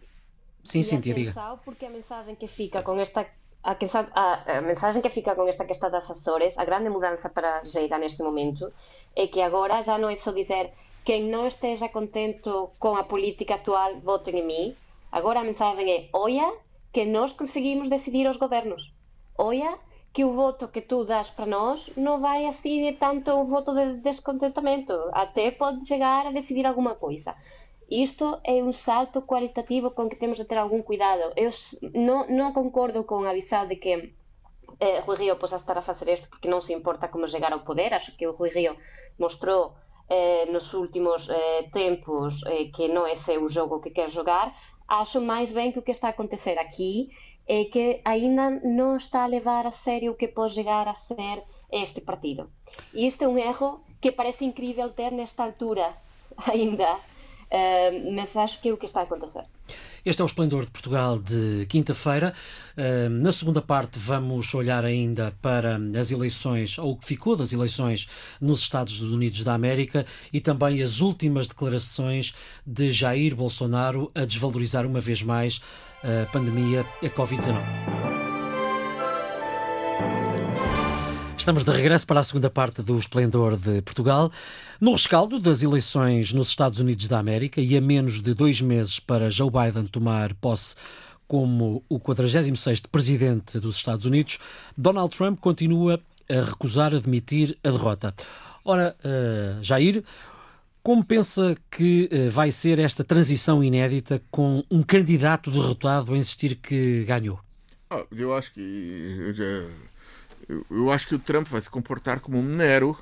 Sim, 0.65 0.81
sim, 0.81 0.99
diga. 0.99 1.31
Porque 1.63 1.85
a 1.85 1.89
mensagem 1.89 2.35
que 2.35 2.47
fica 2.47 2.81
con 2.81 2.99
esta 2.99 3.21
a, 3.63 3.75
que, 3.75 3.87
a, 3.93 4.57
a 4.57 4.61
mensagem 4.61 5.01
que 5.01 5.09
fica 5.09 5.35
con 5.35 5.47
esta 5.47 5.65
que 5.65 5.73
está 5.73 5.89
das 5.89 6.09
Açores, 6.09 6.57
a 6.57 6.65
grande 6.65 6.89
mudanza 6.89 7.29
para 7.29 7.63
Geira 7.63 7.97
neste 7.97 8.21
momento, 8.21 8.73
é 9.15 9.27
que 9.27 9.41
agora 9.41 9.81
já 9.81 9.97
non 9.97 10.09
é 10.09 10.17
só 10.17 10.33
dizer 10.33 10.73
quen 11.05 11.29
non 11.29 11.45
esteja 11.45 11.93
contento 11.93 12.73
con 12.81 12.97
a 12.97 13.05
política 13.05 13.61
actual, 13.61 14.01
voten 14.01 14.41
en 14.41 14.45
mí. 14.49 14.63
Agora 15.13 15.41
a 15.41 15.49
mensagem 15.49 15.85
é, 15.89 16.09
oia, 16.13 16.49
que 16.93 17.05
nós 17.05 17.33
conseguimos 17.33 17.87
decidir 17.89 18.25
os 18.25 18.41
gobernos. 18.41 18.89
Oia, 19.37 19.77
que 20.13 20.23
o 20.23 20.33
voto 20.33 20.71
que 20.73 20.81
tú 20.81 21.05
das 21.05 21.29
para 21.29 21.45
nós 21.45 21.91
non 21.97 22.21
vai 22.25 22.49
de 22.49 22.93
tanto 22.97 23.29
o 23.37 23.45
voto 23.45 23.75
de 23.77 24.01
descontentamento. 24.01 24.95
Até 25.13 25.51
pode 25.51 25.85
chegar 25.85 26.25
a 26.25 26.31
decidir 26.31 26.65
alguma 26.65 26.95
coisa. 26.95 27.35
Isto 27.87 28.41
é 28.43 28.63
un 28.63 28.73
salto 28.73 29.25
cualitativo 29.29 29.93
con 29.93 30.09
que 30.09 30.17
temos 30.17 30.37
de 30.37 30.45
ter 30.45 30.57
algún 30.57 30.81
cuidado. 30.81 31.33
Eu 31.37 31.53
non, 31.93 32.25
non 32.33 32.49
concordo 32.57 33.05
con 33.05 33.29
avisar 33.29 33.69
de 33.69 33.77
que 33.77 33.93
eh, 34.79 35.01
Rui 35.05 35.15
Rio 35.15 35.37
posa 35.37 35.61
estar 35.61 35.77
a 35.77 35.85
facer 35.85 36.09
isto 36.09 36.27
porque 36.29 36.49
non 36.49 36.65
se 36.65 36.73
importa 36.73 37.13
como 37.13 37.29
chegar 37.29 37.53
ao 37.53 37.61
poder. 37.61 37.93
Acho 37.93 38.17
que 38.17 38.25
o 38.25 38.33
Rui 38.33 38.49
Río 38.49 38.73
mostrou 39.21 39.77
eh, 40.09 40.49
nos 40.49 40.73
últimos 40.73 41.29
eh, 41.29 41.69
tempos 41.71 42.41
eh, 42.49 42.73
que 42.73 42.89
non 42.89 43.05
é 43.05 43.13
ese 43.13 43.37
o 43.37 43.45
jogo 43.45 43.81
que 43.81 43.93
quer 43.93 44.09
jogar. 44.09 44.53
Acho 44.89 45.21
máis 45.21 45.53
ben 45.53 45.69
que 45.69 45.81
o 45.81 45.85
que 45.85 45.93
está 45.93 46.09
a 46.09 46.15
acontecer 46.17 46.57
aquí 46.57 47.13
é 47.45 47.69
que 47.69 48.01
aínda 48.01 48.49
non 48.65 48.97
está 48.97 49.25
a 49.25 49.29
levar 49.29 49.69
a 49.69 49.73
sério 49.73 50.13
o 50.13 50.17
que 50.17 50.29
pode 50.29 50.57
chegar 50.57 50.89
a 50.89 50.97
ser 50.97 51.45
este 51.69 52.01
partido. 52.01 52.49
E 52.97 53.05
este 53.05 53.25
é 53.25 53.29
un 53.29 53.37
erro 53.37 53.85
que 54.01 54.09
parece 54.09 54.45
incrível 54.45 54.93
ter 54.97 55.13
nesta 55.13 55.45
altura 55.45 55.93
ainda 56.49 56.97
Mas 58.13 58.35
acho 58.35 58.61
que 58.61 58.69
é 58.69 58.73
o 58.73 58.77
que 58.77 58.85
está 58.85 59.01
a 59.01 59.03
acontecer. 59.03 59.43
Este 60.05 60.21
é 60.21 60.23
o 60.23 60.27
Esplendor 60.27 60.65
de 60.65 60.71
Portugal 60.71 61.17
de 61.17 61.65
quinta-feira. 61.67 62.33
Na 63.09 63.31
segunda 63.31 63.61
parte, 63.61 63.97
vamos 63.97 64.53
olhar 64.53 64.85
ainda 64.85 65.33
para 65.41 65.79
as 65.99 66.11
eleições, 66.11 66.77
ou 66.77 66.91
o 66.91 66.95
que 66.95 67.05
ficou 67.05 67.35
das 67.35 67.51
eleições 67.51 68.07
nos 68.39 68.59
Estados 68.59 68.99
Unidos 69.01 69.43
da 69.43 69.53
América 69.53 70.05
e 70.31 70.39
também 70.39 70.83
as 70.83 71.01
últimas 71.01 71.47
declarações 71.47 72.35
de 72.65 72.91
Jair 72.91 73.35
Bolsonaro 73.35 74.11
a 74.13 74.25
desvalorizar 74.25 74.85
uma 74.85 74.99
vez 74.99 75.23
mais 75.23 75.59
a 76.03 76.31
pandemia, 76.31 76.85
a 77.01 77.09
Covid-19. 77.09 78.04
Estamos 81.37 81.63
de 81.63 81.71
regresso 81.71 82.07
para 82.07 82.21
a 82.21 82.23
segunda 82.23 82.49
parte 82.49 82.81
do 82.81 82.97
Esplendor 82.97 83.57
de 83.57 83.81
Portugal. 83.81 84.31
No 84.79 84.93
rescaldo 84.93 85.39
das 85.39 85.61
eleições 85.61 86.33
nos 86.33 86.47
Estados 86.47 86.79
Unidos 86.79 87.07
da 87.07 87.19
América 87.19 87.61
e 87.61 87.77
a 87.77 87.81
menos 87.81 88.21
de 88.21 88.33
dois 88.33 88.61
meses 88.61 88.99
para 88.99 89.29
Joe 89.29 89.51
Biden 89.51 89.85
tomar 89.85 90.33
posse 90.35 90.75
como 91.27 91.83
o 91.89 91.99
46º 91.99 92.87
presidente 92.91 93.59
dos 93.59 93.75
Estados 93.75 94.05
Unidos, 94.05 94.39
Donald 94.77 95.15
Trump 95.15 95.39
continua 95.39 95.99
a 96.29 96.41
recusar 96.41 96.93
admitir 96.93 97.57
a 97.63 97.69
derrota. 97.69 98.13
Ora, 98.63 98.95
uh, 99.03 99.63
Jair, 99.63 100.03
como 100.81 101.03
pensa 101.03 101.55
que 101.69 102.09
uh, 102.11 102.31
vai 102.31 102.51
ser 102.51 102.79
esta 102.79 103.03
transição 103.03 103.63
inédita 103.63 104.21
com 104.31 104.63
um 104.71 104.81
candidato 104.81 105.51
derrotado 105.51 106.13
a 106.13 106.17
insistir 106.17 106.55
que 106.55 107.03
ganhou? 107.03 107.39
Ah, 107.89 108.03
eu 108.11 108.33
acho 108.33 108.51
que 108.53 108.59
eu, 108.59 109.33
já, 109.33 109.43
eu, 110.69 110.91
acho 110.91 111.07
que 111.07 111.15
o 111.15 111.19
Trump 111.19 111.47
vai 111.47 111.61
se 111.61 111.69
comportar 111.69 112.19
como 112.19 112.37
um 112.37 112.43
Nero 112.43 112.97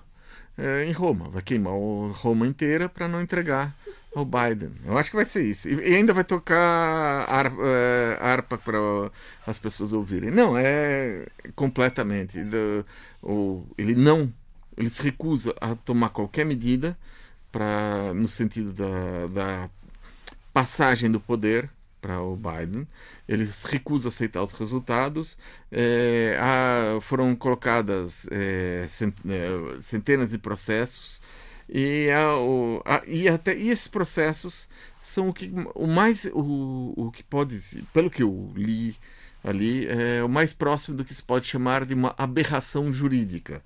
uh, 0.58 0.84
em 0.86 0.92
Roma, 0.92 1.30
vai 1.30 1.42
queimar 1.42 1.74
Roma 1.74 2.48
inteira 2.48 2.88
para 2.88 3.08
não 3.08 3.22
entregar 3.22 3.74
ao 4.16 4.26
Biden. 4.26 4.72
Eu 4.86 4.98
acho 4.98 5.10
que 5.10 5.16
vai 5.16 5.26
ser 5.26 5.44
isso. 5.44 5.68
E, 5.68 5.96
ainda 5.96 6.14
vai 6.14 6.24
tocar 6.24 7.26
harpa, 7.30 7.64
harpa 8.20 8.58
para 8.58 8.78
as 9.46 9.58
pessoas 9.58 9.92
ouvirem. 9.92 10.32
Não, 10.32 10.58
é 10.58 11.26
completamente. 11.56 12.38
Ele 12.38 13.96
não, 13.96 14.32
ele 14.78 14.90
se 14.90 15.02
recusa 15.02 15.56
a 15.60 15.76
tomar 15.76 16.10
qualquer 16.10 16.46
medida 16.46 16.98
para 17.52 18.14
no 18.16 18.28
sentido 18.28 18.72
da, 18.74 19.28
da 19.28 19.70
passagem 20.54 21.10
do 21.10 21.20
poder 21.20 21.70
para 22.04 22.22
o 22.22 22.36
Biden. 22.36 22.86
Ele 23.28 23.50
recusa 23.64 24.10
aceitar 24.10 24.44
os 24.44 24.52
resultados. 24.52 25.38
É, 25.72 26.38
há, 26.40 27.00
foram 27.02 27.34
colocadas 27.34 28.28
é, 28.30 28.86
centenas 29.80 30.32
de 30.32 30.38
processos 30.38 31.22
e, 31.70 32.10
a, 32.12 32.36
o, 32.36 32.84
e 33.08 33.28
até 33.30 33.56
e 33.56 33.70
esses 33.70 33.88
processos 33.88 34.68
são 35.02 35.30
o 35.30 35.34
que 35.34 35.52
o 35.74 35.88
mais 35.88 36.26
o, 36.34 36.94
o 36.96 37.12
que 37.12 37.24
pode 37.24 37.58
pelo 37.94 38.10
que 38.10 38.24
eu 38.24 38.52
li 38.56 38.98
ali 39.44 39.88
é 39.88 40.24
o 40.24 40.30
mais 40.30 40.54
próximo 40.54 40.96
do 40.96 41.04
que 41.04 41.14
se 41.14 41.22
pode 41.22 41.46
chamar 41.48 41.86
de 41.86 41.94
uma 41.94 42.16
aberração 42.18 42.94
jurídica. 42.94 43.62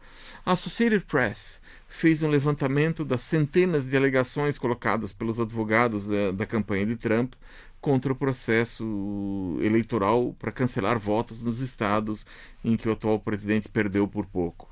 A 0.45 0.53
Associated 0.53 1.05
Press 1.05 1.61
fez 1.87 2.23
um 2.23 2.29
levantamento 2.29 3.05
das 3.05 3.21
centenas 3.21 3.85
de 3.85 3.95
alegações 3.95 4.57
colocadas 4.57 5.13
pelos 5.13 5.39
advogados 5.39 6.07
da, 6.07 6.31
da 6.31 6.45
campanha 6.45 6.85
de 6.85 6.95
Trump 6.95 7.33
contra 7.79 8.11
o 8.11 8.15
processo 8.15 9.57
eleitoral 9.61 10.35
para 10.39 10.51
cancelar 10.51 10.99
votos 10.99 11.43
nos 11.43 11.59
estados 11.59 12.25
em 12.63 12.75
que 12.75 12.89
o 12.89 12.91
atual 12.91 13.19
presidente 13.19 13.69
perdeu 13.69 14.07
por 14.07 14.25
pouco. 14.25 14.67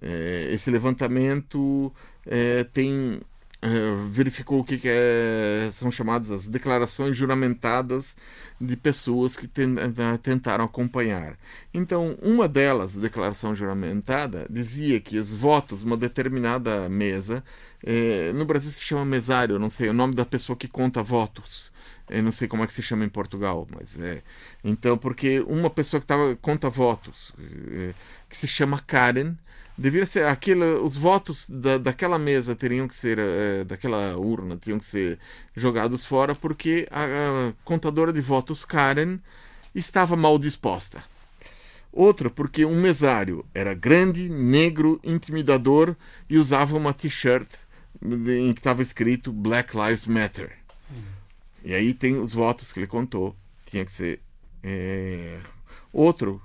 É, 0.00 0.48
esse 0.52 0.70
levantamento 0.70 1.92
é, 2.26 2.64
tem 2.64 3.20
verificou 4.08 4.60
o 4.60 4.64
que, 4.64 4.78
que 4.78 4.88
é, 4.88 5.68
são 5.72 5.90
chamadas 5.90 6.30
as 6.30 6.48
declarações 6.48 7.16
juramentadas 7.16 8.16
de 8.60 8.76
pessoas 8.76 9.36
que 9.36 9.48
ten, 9.48 9.74
tentaram 10.22 10.64
acompanhar. 10.64 11.36
Então, 11.74 12.16
uma 12.22 12.48
delas, 12.48 12.96
a 12.96 13.00
declaração 13.00 13.54
juramentada, 13.54 14.46
dizia 14.48 15.00
que 15.00 15.18
os 15.18 15.32
votos 15.32 15.82
uma 15.82 15.96
determinada 15.96 16.88
mesa, 16.88 17.42
é, 17.84 18.32
no 18.32 18.44
Brasil 18.44 18.70
se 18.70 18.80
chama 18.80 19.04
mesário, 19.04 19.58
não 19.58 19.70
sei, 19.70 19.88
é 19.88 19.90
o 19.90 19.94
nome 19.94 20.14
da 20.14 20.24
pessoa 20.24 20.56
que 20.56 20.68
conta 20.68 21.02
votos. 21.02 21.72
Eu 22.08 22.22
não 22.22 22.32
sei 22.32 22.48
como 22.48 22.62
é 22.64 22.66
que 22.66 22.72
se 22.72 22.82
chama 22.82 23.04
em 23.04 23.08
Portugal, 23.08 23.66
mas 23.74 23.98
é. 23.98 24.22
Então, 24.64 24.96
porque 24.96 25.40
uma 25.40 25.68
pessoa 25.68 26.00
que 26.00 26.06
tava, 26.06 26.34
conta 26.36 26.70
votos, 26.70 27.32
é, 27.70 27.92
que 28.30 28.38
se 28.38 28.48
chama 28.48 28.80
Karen, 28.80 29.34
deveria 29.78 30.06
ser 30.06 30.26
aquele, 30.26 30.64
os 30.64 30.96
votos 30.96 31.46
da, 31.48 31.78
daquela 31.78 32.18
mesa 32.18 32.56
teriam 32.56 32.88
que 32.88 32.96
ser 32.96 33.18
é, 33.18 33.64
daquela 33.64 34.16
urna 34.16 34.56
tinham 34.56 34.78
que 34.78 34.84
ser 34.84 35.18
jogados 35.54 36.04
fora 36.04 36.34
porque 36.34 36.88
a, 36.90 37.04
a, 37.04 37.52
contadora 37.64 38.12
de 38.12 38.20
votos 38.20 38.64
Karen 38.64 39.20
estava 39.72 40.16
mal 40.16 40.36
disposta. 40.36 41.02
Outra 41.92 42.28
porque 42.28 42.64
um 42.64 42.80
mesário 42.80 43.46
era 43.54 43.72
grande, 43.72 44.28
negro, 44.28 45.00
intimidador 45.04 45.94
e 46.28 46.36
usava 46.36 46.76
uma 46.76 46.92
t-shirt 46.92 47.48
em 48.02 48.52
que 48.52 48.60
estava 48.60 48.82
escrito 48.82 49.32
Black 49.32 49.76
Lives 49.76 50.06
Matter. 50.06 50.58
E 51.64 51.74
aí 51.74 51.94
tem 51.94 52.18
os 52.18 52.32
votos 52.32 52.72
que 52.72 52.78
ele 52.78 52.86
contou. 52.86 53.34
Tinha 53.64 53.84
que 53.84 53.92
ser 53.92 54.20
é, 54.62 55.38
outro 55.92 56.40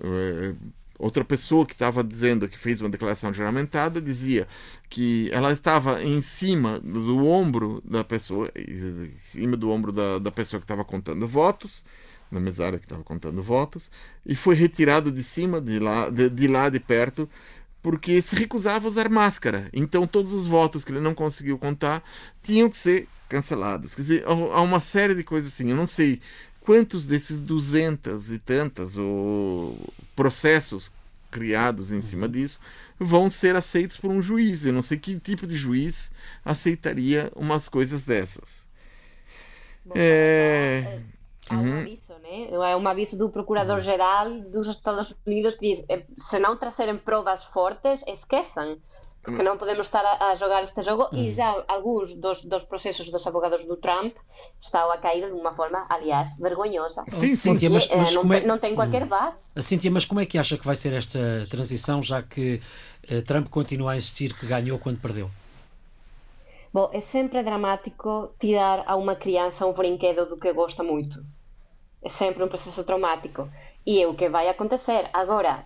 é, 0.00 0.54
Outra 0.98 1.24
pessoa 1.24 1.64
que 1.64 1.74
estava 1.74 2.02
dizendo 2.02 2.48
que 2.48 2.58
fez 2.58 2.80
uma 2.80 2.90
declaração 2.90 3.32
juramentada 3.32 4.00
dizia 4.00 4.48
que 4.88 5.30
ela 5.32 5.52
estava 5.52 6.02
em 6.02 6.20
cima 6.20 6.80
do 6.80 7.24
ombro 7.26 7.80
da 7.84 8.02
pessoa, 8.02 8.50
em 8.56 9.12
cima 9.14 9.56
do 9.56 9.70
ombro 9.70 9.92
da, 9.92 10.18
da 10.18 10.32
pessoa 10.32 10.58
que 10.58 10.64
estava 10.64 10.84
contando 10.84 11.26
votos, 11.28 11.84
na 12.30 12.40
mesária 12.40 12.78
que 12.78 12.84
estava 12.84 13.04
contando 13.04 13.42
votos, 13.42 13.90
e 14.26 14.34
foi 14.34 14.56
retirado 14.56 15.12
de 15.12 15.22
cima, 15.22 15.60
de 15.60 15.78
lá 15.78 16.10
de, 16.10 16.28
de 16.28 16.48
lá 16.48 16.68
de 16.68 16.80
perto, 16.80 17.28
porque 17.80 18.20
se 18.20 18.34
recusava 18.34 18.86
a 18.86 18.88
usar 18.88 19.08
máscara. 19.08 19.68
Então 19.72 20.06
todos 20.06 20.32
os 20.32 20.46
votos 20.46 20.82
que 20.82 20.90
ele 20.90 21.00
não 21.00 21.14
conseguiu 21.14 21.58
contar 21.58 22.02
tinham 22.42 22.68
que 22.68 22.76
ser 22.76 23.08
cancelados. 23.28 23.94
Quer 23.94 24.02
dizer, 24.02 24.24
há 24.26 24.60
uma 24.62 24.80
série 24.80 25.14
de 25.14 25.22
coisas 25.22 25.52
assim. 25.52 25.70
Eu 25.70 25.76
não 25.76 25.86
sei 25.86 26.20
quantos 26.68 27.06
desses 27.06 27.40
duzentas 27.40 28.30
e 28.30 28.38
tantas 28.38 28.98
ou 28.98 29.74
processos 30.14 30.92
criados 31.30 31.90
em 31.90 32.02
cima 32.02 32.26
uhum. 32.26 32.32
disso 32.32 32.60
vão 33.00 33.30
ser 33.30 33.56
aceitos 33.56 33.96
por 33.96 34.10
um 34.10 34.20
juiz. 34.20 34.66
Eu 34.66 34.74
não 34.74 34.82
sei 34.82 34.98
que 34.98 35.18
tipo 35.18 35.46
de 35.46 35.56
juiz 35.56 36.12
aceitaria 36.44 37.32
umas 37.34 37.70
coisas 37.70 38.02
dessas. 38.02 38.66
Bom, 39.82 39.94
é... 39.96 41.00
Há 41.48 41.54
um 41.54 41.62
uhum. 41.62 41.80
aviso, 41.80 42.12
né? 42.22 42.48
É 42.50 42.76
um 42.76 42.86
aviso 42.86 43.16
do 43.16 43.30
Procurador-Geral 43.30 44.38
dos 44.40 44.66
Estados 44.66 45.16
Unidos 45.26 45.54
que 45.54 45.74
diz: 45.74 45.86
eh, 45.88 46.04
se 46.18 46.38
não 46.38 46.54
trazerem 46.54 46.98
provas 46.98 47.44
fortes, 47.44 48.04
esqueçam 48.06 48.76
porque 49.28 49.42
não 49.42 49.58
podemos 49.58 49.86
estar 49.86 50.04
a, 50.04 50.30
a 50.30 50.34
jogar 50.34 50.62
este 50.62 50.82
jogo 50.82 51.08
e 51.12 51.30
já 51.30 51.64
alguns 51.68 52.14
dos, 52.14 52.44
dos 52.44 52.64
processos 52.64 53.10
dos 53.10 53.26
advogados 53.26 53.64
do 53.64 53.76
Trump 53.76 54.16
estão 54.60 54.90
a 54.90 54.98
cair 54.98 55.26
de 55.26 55.32
uma 55.32 55.52
forma, 55.52 55.86
aliás, 55.88 56.30
vergonhosa. 56.38 57.04
Sim, 57.08 57.34
Cíntia, 57.34 57.70
mas, 57.70 57.88
mas 57.88 58.14
não, 58.14 58.32
é... 58.32 58.40
não 58.40 58.58
tem 58.58 58.74
qualquer 58.74 59.04
base. 59.06 59.50
A 59.54 59.62
Cíntia, 59.62 59.90
mas 59.90 60.04
como 60.04 60.20
é 60.20 60.26
que 60.26 60.38
acha 60.38 60.56
que 60.56 60.64
vai 60.64 60.76
ser 60.76 60.92
esta 60.92 61.46
transição, 61.50 62.02
já 62.02 62.22
que 62.22 62.60
eh, 63.08 63.20
Trump 63.20 63.48
continua 63.48 63.92
a 63.92 63.96
insistir 63.96 64.34
que 64.34 64.46
ganhou 64.46 64.78
quando 64.78 65.00
perdeu? 65.00 65.30
Bom, 66.72 66.90
é 66.92 67.00
sempre 67.00 67.42
dramático 67.42 68.30
tirar 68.38 68.84
a 68.86 68.94
uma 68.96 69.16
criança 69.16 69.66
um 69.66 69.72
brinquedo 69.72 70.26
do 70.26 70.36
que 70.36 70.52
gosta 70.52 70.82
muito. 70.82 71.24
É 72.02 72.08
sempre 72.08 72.44
um 72.44 72.48
processo 72.48 72.84
traumático. 72.84 73.48
E 73.84 74.02
é 74.02 74.06
o 74.06 74.14
que 74.14 74.28
vai 74.28 74.48
acontecer. 74.48 75.08
Agora, 75.12 75.64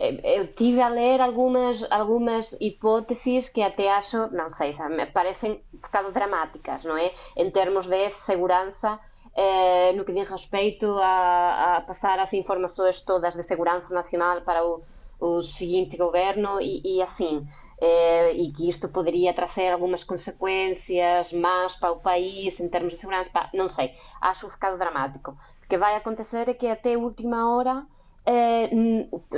eu 0.00 0.46
tive 0.54 0.80
a 0.80 0.88
ler 0.88 1.20
algumas, 1.20 1.86
algumas 1.92 2.56
hipóteses 2.58 3.50
que 3.50 3.60
até 3.60 3.90
acho, 3.90 4.28
não 4.32 4.48
sei, 4.48 4.72
parecem 5.12 5.62
bocado 5.74 6.10
dramáticas, 6.10 6.84
não 6.84 6.96
é? 6.96 7.12
Em 7.36 7.50
termos 7.50 7.86
de 7.86 8.08
segurança, 8.08 8.98
eh, 9.36 9.92
no 9.92 10.04
que 10.06 10.12
diz 10.12 10.28
respeito 10.28 10.86
a, 10.98 11.76
a, 11.76 11.80
passar 11.82 12.18
as 12.18 12.32
informações 12.32 13.02
todas 13.02 13.34
de 13.34 13.42
segurança 13.42 13.94
nacional 13.94 14.40
para 14.40 14.64
o, 14.66 14.82
o 15.20 15.42
seguinte 15.42 15.98
governo 15.98 16.58
e, 16.60 16.80
e 16.96 17.02
assim. 17.02 17.46
Eh, 17.82 18.32
e 18.32 18.52
que 18.52 18.68
isto 18.68 18.88
poderia 18.88 19.32
trazer 19.34 19.70
algumas 19.70 20.04
consequências 20.04 21.32
más 21.32 21.76
para 21.76 21.92
o 21.92 22.00
país 22.00 22.60
em 22.60 22.68
termos 22.68 22.92
de 22.92 23.00
segurança, 23.00 23.30
não 23.54 23.68
sei, 23.68 23.94
acho 24.20 24.48
bocado 24.48 24.76
dramático. 24.78 25.30
O 25.64 25.68
que 25.68 25.78
vai 25.78 25.94
acontecer 25.96 26.48
é 26.48 26.54
que 26.54 26.66
até 26.66 26.96
última 26.96 27.54
hora 27.54 27.86
eh, 28.26 28.70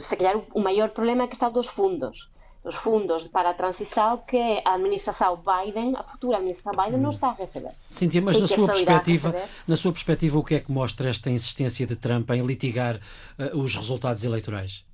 se 0.00 0.16
calhar 0.16 0.42
o 0.54 0.60
maior 0.60 0.90
problema 0.90 1.24
é 1.24 1.26
que 1.26 1.34
está 1.34 1.48
dos 1.48 1.66
fundos 1.66 2.30
os 2.64 2.76
fundos 2.76 3.24
para 3.24 3.50
a 3.50 3.54
transição 3.54 4.18
que 4.18 4.62
a 4.64 4.74
administração 4.74 5.36
Biden, 5.36 5.94
a 5.96 6.04
futura 6.04 6.36
administração 6.36 6.72
Biden, 6.72 7.00
não 7.00 7.10
está 7.10 7.28
a 7.28 7.34
receber. 7.34 7.72
Cíntia, 7.90 8.22
mas 8.22 8.40
na 8.40 8.46
sua, 8.46 8.66
perspectiva, 8.68 9.34
na 9.66 9.76
sua 9.76 9.92
perspectiva, 9.92 10.38
o 10.38 10.44
que 10.44 10.54
é 10.54 10.60
que 10.60 10.70
mostra 10.70 11.10
esta 11.10 11.28
insistência 11.28 11.86
de 11.86 11.96
Trump 11.96 12.30
em 12.30 12.46
litigar 12.46 12.96
uh, 12.96 13.58
os 13.58 13.74
resultados 13.74 14.22
eleitorais? 14.22 14.84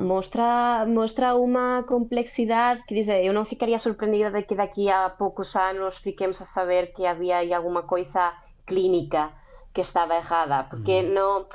Mostra, 0.00 0.86
mostra 0.86 1.34
uma 1.34 1.82
complexidade 1.82 2.82
que 2.86 2.94
dizer, 2.94 3.22
eu 3.22 3.34
não 3.34 3.44
ficaria 3.44 3.78
surpreendida 3.78 4.30
de 4.30 4.42
que 4.42 4.54
daqui 4.54 4.88
a 4.88 5.10
poucos 5.10 5.54
anos 5.56 5.98
fiquemos 5.98 6.40
a 6.40 6.46
saber 6.46 6.92
que 6.94 7.04
havia 7.04 7.56
alguma 7.56 7.82
coisa 7.82 8.32
clínica 8.64 9.30
que 9.74 9.82
estava 9.82 10.14
errada, 10.14 10.64
porque 10.70 11.02
hum. 11.02 11.12
não 11.12 11.46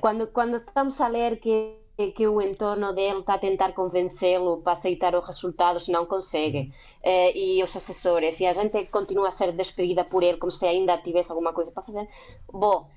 Quando 0.00 0.56
estamos 0.56 1.00
a 1.00 1.08
ler 1.08 1.40
que, 1.40 1.76
que 2.14 2.26
o 2.26 2.40
entorno 2.40 2.94
dele 2.94 3.20
está 3.20 3.34
a 3.34 3.38
tentar 3.38 3.72
convencê-lo 3.72 4.62
para 4.62 4.72
aceitar 4.72 5.14
os 5.14 5.26
resultados, 5.26 5.88
não 5.88 6.06
consegue. 6.06 6.72
Eh, 7.02 7.32
e 7.36 7.62
os 7.62 7.74
assessores, 7.76 8.40
e 8.40 8.46
a 8.46 8.52
gente 8.52 8.86
continua 8.86 9.28
a 9.28 9.32
ser 9.32 9.52
despedida 9.52 10.04
por 10.04 10.22
ele 10.22 10.38
como 10.38 10.52
se 10.52 10.66
ainda 10.66 10.98
tivesse 10.98 11.30
alguma 11.32 11.52
coisa 11.52 11.72
para 11.72 11.82
fazer. 11.82 12.08
Bom, 12.52 12.88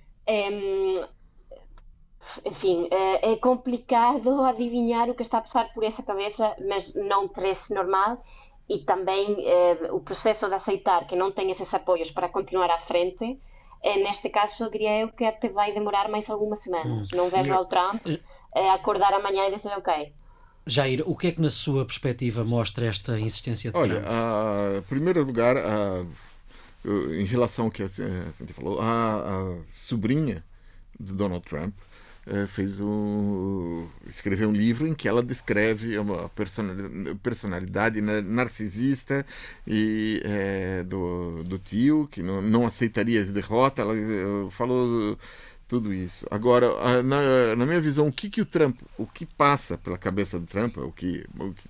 enfim, 2.45 2.88
é 3.21 3.36
complicado 3.38 4.41
adivinhar 4.45 5.10
o 5.10 5.15
que 5.15 5.23
está 5.23 5.39
a 5.39 5.41
passar 5.41 5.73
por 5.73 5.84
essa 5.84 6.03
cabeça, 6.03 6.55
mas 6.67 6.95
não 6.95 7.27
parece 7.27 7.73
normal. 7.73 8.23
E 8.69 8.79
também 8.79 9.38
o 9.91 9.99
processo 9.99 10.47
de 10.47 10.55
aceitar 10.55 11.05
que 11.05 11.15
não 11.15 11.31
tem 11.31 11.51
esses 11.51 11.73
apoios 11.73 12.12
para 12.12 12.29
continuar 12.29 12.69
à 12.69 12.77
frente, 12.77 13.38
neste 13.84 14.30
caso, 14.30 14.70
diria 14.70 15.02
eu 15.02 15.10
que 15.10 15.26
até 15.26 15.50
vai 15.50 15.74
demorar 15.74 16.10
mais 16.10 16.30
algumas 16.30 16.60
semanas. 16.60 17.12
Hum. 17.12 17.17
Não 17.17 17.30
vejo 17.30 17.54
ao 17.54 17.65
Trump 17.65 18.02
acordar 18.74 19.13
amanhã 19.13 19.48
e 19.48 19.56
dizer, 19.56 19.76
ok, 19.78 20.13
Jair, 20.65 21.04
o 21.06 21.15
que 21.15 21.28
é 21.28 21.32
que 21.32 21.41
na 21.41 21.50
sua 21.50 21.86
perspectiva 21.86 22.44
mostra 22.44 22.86
esta 22.86 23.20
insistência 23.20 23.72
de 23.72 23.78
Olha, 23.78 24.02
Trump? 24.02 24.08
Olha, 24.08 24.78
em 24.78 24.82
primeiro 24.84 25.24
lugar, 25.24 25.58
a, 25.58 26.06
em 26.86 27.26
relação 27.26 27.65
ao 27.65 27.72
que 27.72 27.84
a 27.84 27.89
Cintia 27.89 28.56
falou, 28.56 28.80
a, 28.80 29.22
a 29.22 29.63
sobrinha 29.65 30.44
de 31.00 31.13
Donald 31.13 31.44
Trump 31.44 31.74
fez 32.48 32.80
um, 32.80 33.88
escreveu 34.10 34.50
um 34.50 34.54
livro 34.54 34.88
em 34.88 34.94
que 34.94 35.08
ela 35.08 35.22
descreve 35.22 35.98
uma 35.98 36.30
personalidade 37.22 38.02
narcisista 38.02 39.26
e 39.67 40.22
é, 40.24 40.84
do, 40.84 41.44
do 41.44 41.60
tio 41.60 42.08
que 42.12 42.22
não, 42.24 42.41
não 42.41 42.65
aceitaria 42.65 43.24
derrota. 43.26 43.82
Ela 43.82 43.96
falou 44.52 45.17
tudo 45.67 45.94
isso. 45.94 46.26
Agora, 46.30 47.02
na, 47.04 47.56
na 47.56 47.65
minha 47.65 47.80
visão, 47.80 48.08
o 48.08 48.12
que, 48.12 48.30
que 48.30 48.41
o 48.41 48.46
Trump, 48.46 48.80
o 48.98 49.06
que 49.08 49.26
passa 49.26 49.78
pela 49.78 49.98
cabeça 49.98 50.38
do 50.38 50.46
Trump, 50.46 50.78
o 50.78 50.91
que, 50.91 51.26
o 51.39 51.54
que 51.54 51.63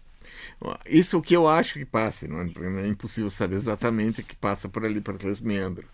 isso 0.86 1.16
é 1.16 1.20
o 1.20 1.22
que 1.22 1.36
eu 1.36 1.48
acho 1.48 1.74
que 1.74 1.86
passa, 1.86 2.28
não 2.28 2.42
é, 2.42 2.84
é 2.84 2.88
impossível 2.88 3.30
saber 3.30 3.56
exatamente 3.56 4.22
o 4.22 4.24
que 4.24 4.36
passa 4.36 4.70
por 4.70 4.86
ali, 4.86 5.02
por 5.02 5.16
aqueles 5.16 5.40
meandros. 5.40 5.88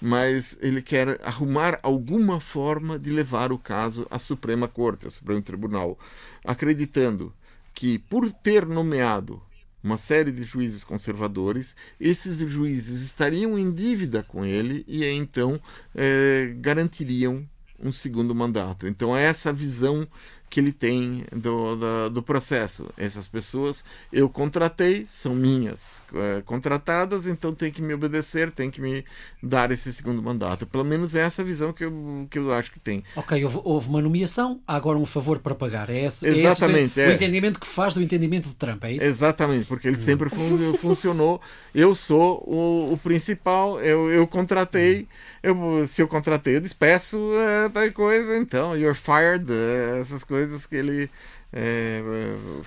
Mas 0.00 0.56
ele 0.60 0.82
quer 0.82 1.20
arrumar 1.22 1.78
alguma 1.82 2.40
forma 2.40 2.98
de 2.98 3.10
levar 3.10 3.52
o 3.52 3.58
caso 3.58 4.06
à 4.10 4.18
Suprema 4.18 4.68
Corte, 4.68 5.04
ao 5.04 5.10
Supremo 5.10 5.42
Tribunal, 5.42 5.98
acreditando 6.44 7.32
que, 7.74 7.98
por 7.98 8.30
ter 8.32 8.66
nomeado 8.66 9.42
uma 9.82 9.98
série 9.98 10.32
de 10.32 10.44
juízes 10.44 10.82
conservadores, 10.82 11.76
esses 12.00 12.38
juízes 12.50 13.02
estariam 13.02 13.58
em 13.58 13.70
dívida 13.70 14.22
com 14.22 14.42
ele 14.42 14.82
e 14.88 15.04
então 15.04 15.60
é, 15.94 16.54
garantiriam 16.58 17.46
um 17.78 17.92
segundo 17.92 18.34
mandato. 18.34 18.86
Então, 18.86 19.14
é 19.14 19.24
essa 19.24 19.52
visão 19.52 20.08
que 20.54 20.60
ele 20.60 20.70
tem 20.70 21.24
do, 21.32 21.74
do, 21.74 22.10
do, 22.10 22.22
processo. 22.22 22.88
Essas 22.96 23.26
pessoas 23.26 23.84
eu 24.12 24.28
contratei, 24.28 25.04
são 25.04 25.34
minhas 25.34 26.00
é, 26.14 26.42
contratadas, 26.42 27.26
então 27.26 27.52
tem 27.52 27.72
que 27.72 27.82
me 27.82 27.92
obedecer, 27.92 28.52
tem 28.52 28.70
que 28.70 28.80
me 28.80 29.04
dar 29.42 29.72
esse 29.72 29.92
segundo 29.92 30.22
mandato. 30.22 30.64
Pelo 30.64 30.84
menos 30.84 31.16
é 31.16 31.22
essa 31.22 31.42
visão 31.42 31.72
que 31.72 31.84
eu, 31.84 32.28
que 32.30 32.38
eu 32.38 32.54
acho 32.54 32.70
que 32.70 32.78
tem. 32.78 33.02
Ok, 33.16 33.44
houve, 33.44 33.60
houve 33.64 33.88
uma 33.88 34.00
nomeação, 34.00 34.60
há 34.64 34.76
agora 34.76 34.96
um 34.96 35.04
favor 35.04 35.40
para 35.40 35.56
pagar. 35.56 35.90
É 35.90 36.04
esse, 36.04 36.24
Exatamente. 36.24 37.00
É 37.00 37.02
esse 37.02 37.10
o, 37.10 37.12
é. 37.12 37.14
entendimento 37.16 37.58
que 37.58 37.66
faz 37.66 37.92
do 37.92 38.00
entendimento 38.00 38.48
de 38.48 38.54
Trump, 38.54 38.84
é 38.84 38.92
isso? 38.92 39.04
Exatamente, 39.04 39.64
porque 39.64 39.88
ele 39.88 39.96
sempre 39.96 40.30
fun 40.30 40.74
funcionou. 40.78 41.40
Eu 41.74 41.96
sou 41.96 42.44
o, 42.46 42.92
o 42.92 42.96
principal, 42.96 43.80
eu, 43.80 44.08
eu 44.08 44.24
contratei, 44.28 45.08
eu, 45.42 45.84
se 45.88 46.00
eu 46.00 46.06
contratei, 46.06 46.54
eu 46.54 46.60
despeço 46.60 47.18
é, 47.40 47.68
tal 47.70 47.90
coisa, 47.90 48.36
então, 48.36 48.76
you're 48.76 48.94
fired, 48.94 49.52
é, 49.52 49.98
essas 50.00 50.22
coisas 50.22 50.43
coisas 50.44 50.66
que 50.66 50.76
ele. 50.76 51.10
É, 51.52 52.00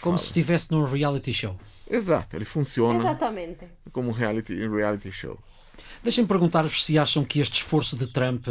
como 0.02 0.18
se 0.18 0.26
estivesse 0.26 0.72
num 0.72 0.84
reality 0.86 1.34
show. 1.34 1.56
Exato, 1.90 2.36
ele 2.36 2.46
funciona 2.46 3.00
Exatamente. 3.00 3.68
como 3.92 4.10
um 4.10 4.12
reality, 4.12 4.54
reality 4.68 5.12
show. 5.12 5.38
Deixem-me 6.04 6.28
perguntar-vos 6.28 6.84
se 6.84 6.98
acham 6.98 7.24
que 7.24 7.40
este 7.40 7.56
esforço 7.56 7.96
de 7.96 8.08
Trump 8.08 8.48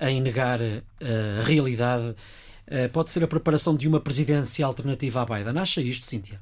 em 0.00 0.20
negar 0.20 0.60
uh, 0.60 1.40
a 1.40 1.44
realidade 1.44 2.10
uh, 2.10 2.88
pode 2.92 3.10
ser 3.10 3.22
a 3.24 3.28
preparação 3.28 3.76
de 3.76 3.86
uma 3.86 4.00
presidência 4.00 4.64
alternativa 4.64 5.22
a 5.22 5.24
Biden. 5.24 5.58
Acha 5.58 5.80
isto, 5.80 6.04
Cíntia? 6.06 6.40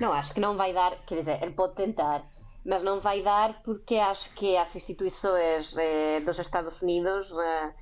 Não, 0.00 0.12
acho 0.12 0.32
que 0.34 0.40
não 0.40 0.56
vai 0.56 0.72
dar, 0.72 0.96
quer 1.06 1.16
dizer, 1.16 1.42
ele 1.42 1.52
pode 1.52 1.74
tentar, 1.74 2.22
mas 2.64 2.82
não 2.82 3.00
vai 3.00 3.22
dar 3.22 3.62
porque 3.62 3.96
acho 3.96 4.30
que 4.34 4.56
as 4.56 4.74
instituições 4.76 5.74
eh, 5.78 6.20
dos 6.20 6.38
Estados 6.38 6.82
Unidos 6.82 7.32
eh, 7.32 7.72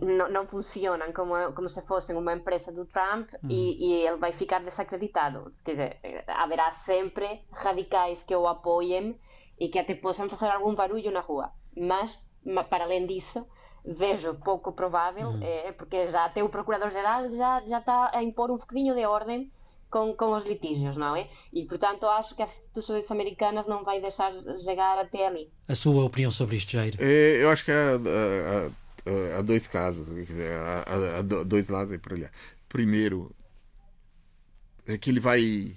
não, 0.00 0.28
não 0.30 0.46
funcionam 0.46 1.12
como, 1.12 1.52
como 1.52 1.68
se 1.68 1.80
fossem 1.82 2.16
uma 2.16 2.34
empresa 2.34 2.72
do 2.72 2.84
Trump 2.86 3.28
uhum. 3.42 3.50
e, 3.50 3.86
e, 3.86 4.06
ele 4.06 4.16
vai 4.16 4.32
ficar 4.32 4.62
desacreditado. 4.62 5.52
Quer 5.64 5.70
dizer, 5.72 6.24
haverá 6.26 6.72
sempre 6.72 7.42
radicais 7.52 8.22
que 8.22 8.34
o 8.34 8.46
apoiem 8.46 9.18
e 9.58 9.68
que 9.68 9.78
até 9.78 9.94
possam 9.94 10.28
fazer 10.28 10.48
algum 10.48 10.74
barulho 10.74 11.10
na 11.10 11.20
rua. 11.20 11.50
Mas, 11.76 12.20
para 12.68 12.84
além 12.84 13.06
disso, 13.06 13.46
vejo 13.84 14.34
pouco 14.40 14.72
provável, 14.72 15.28
uhum. 15.28 15.42
é, 15.42 15.72
porque 15.72 16.08
já 16.08 16.24
até 16.24 16.42
o 16.42 16.48
Procurador-Geral 16.48 17.30
já, 17.30 17.62
já 17.66 17.78
está 17.78 18.10
a 18.12 18.22
impor 18.22 18.50
um 18.50 18.56
bocadinho 18.56 18.94
de 18.94 19.06
ordem 19.06 19.50
com, 19.88 20.14
com 20.14 20.32
os 20.32 20.44
litígios, 20.44 20.96
não 20.96 21.14
é? 21.14 21.28
E, 21.52 21.64
portanto, 21.64 22.06
acho 22.06 22.34
que 22.34 22.42
as 22.42 22.50
instituições 22.58 23.08
americanas 23.10 23.68
não 23.68 23.84
vai 23.84 24.00
deixar 24.00 24.32
chegar 24.58 24.98
até 24.98 25.28
ali. 25.28 25.50
A 25.68 25.74
sua 25.76 26.04
opinião 26.04 26.30
sobre 26.30 26.56
isto, 26.56 26.72
Jair? 26.72 26.96
É, 26.98 27.42
eu 27.42 27.50
acho 27.50 27.64
que 27.64 27.70
a, 27.70 27.92
a, 27.92 28.66
a 28.66 28.85
há 29.38 29.42
dois 29.42 29.66
casos, 29.66 30.08
quer 30.08 30.24
dizer, 30.24 30.52
há, 30.52 30.84
há 31.18 31.22
dois 31.44 31.68
lados 31.68 31.92
aí 31.92 31.98
para 31.98 32.14
olhar. 32.14 32.30
Primeiro, 32.68 33.34
é 34.86 34.96
que 34.96 35.10
ele 35.10 35.20
vai 35.20 35.76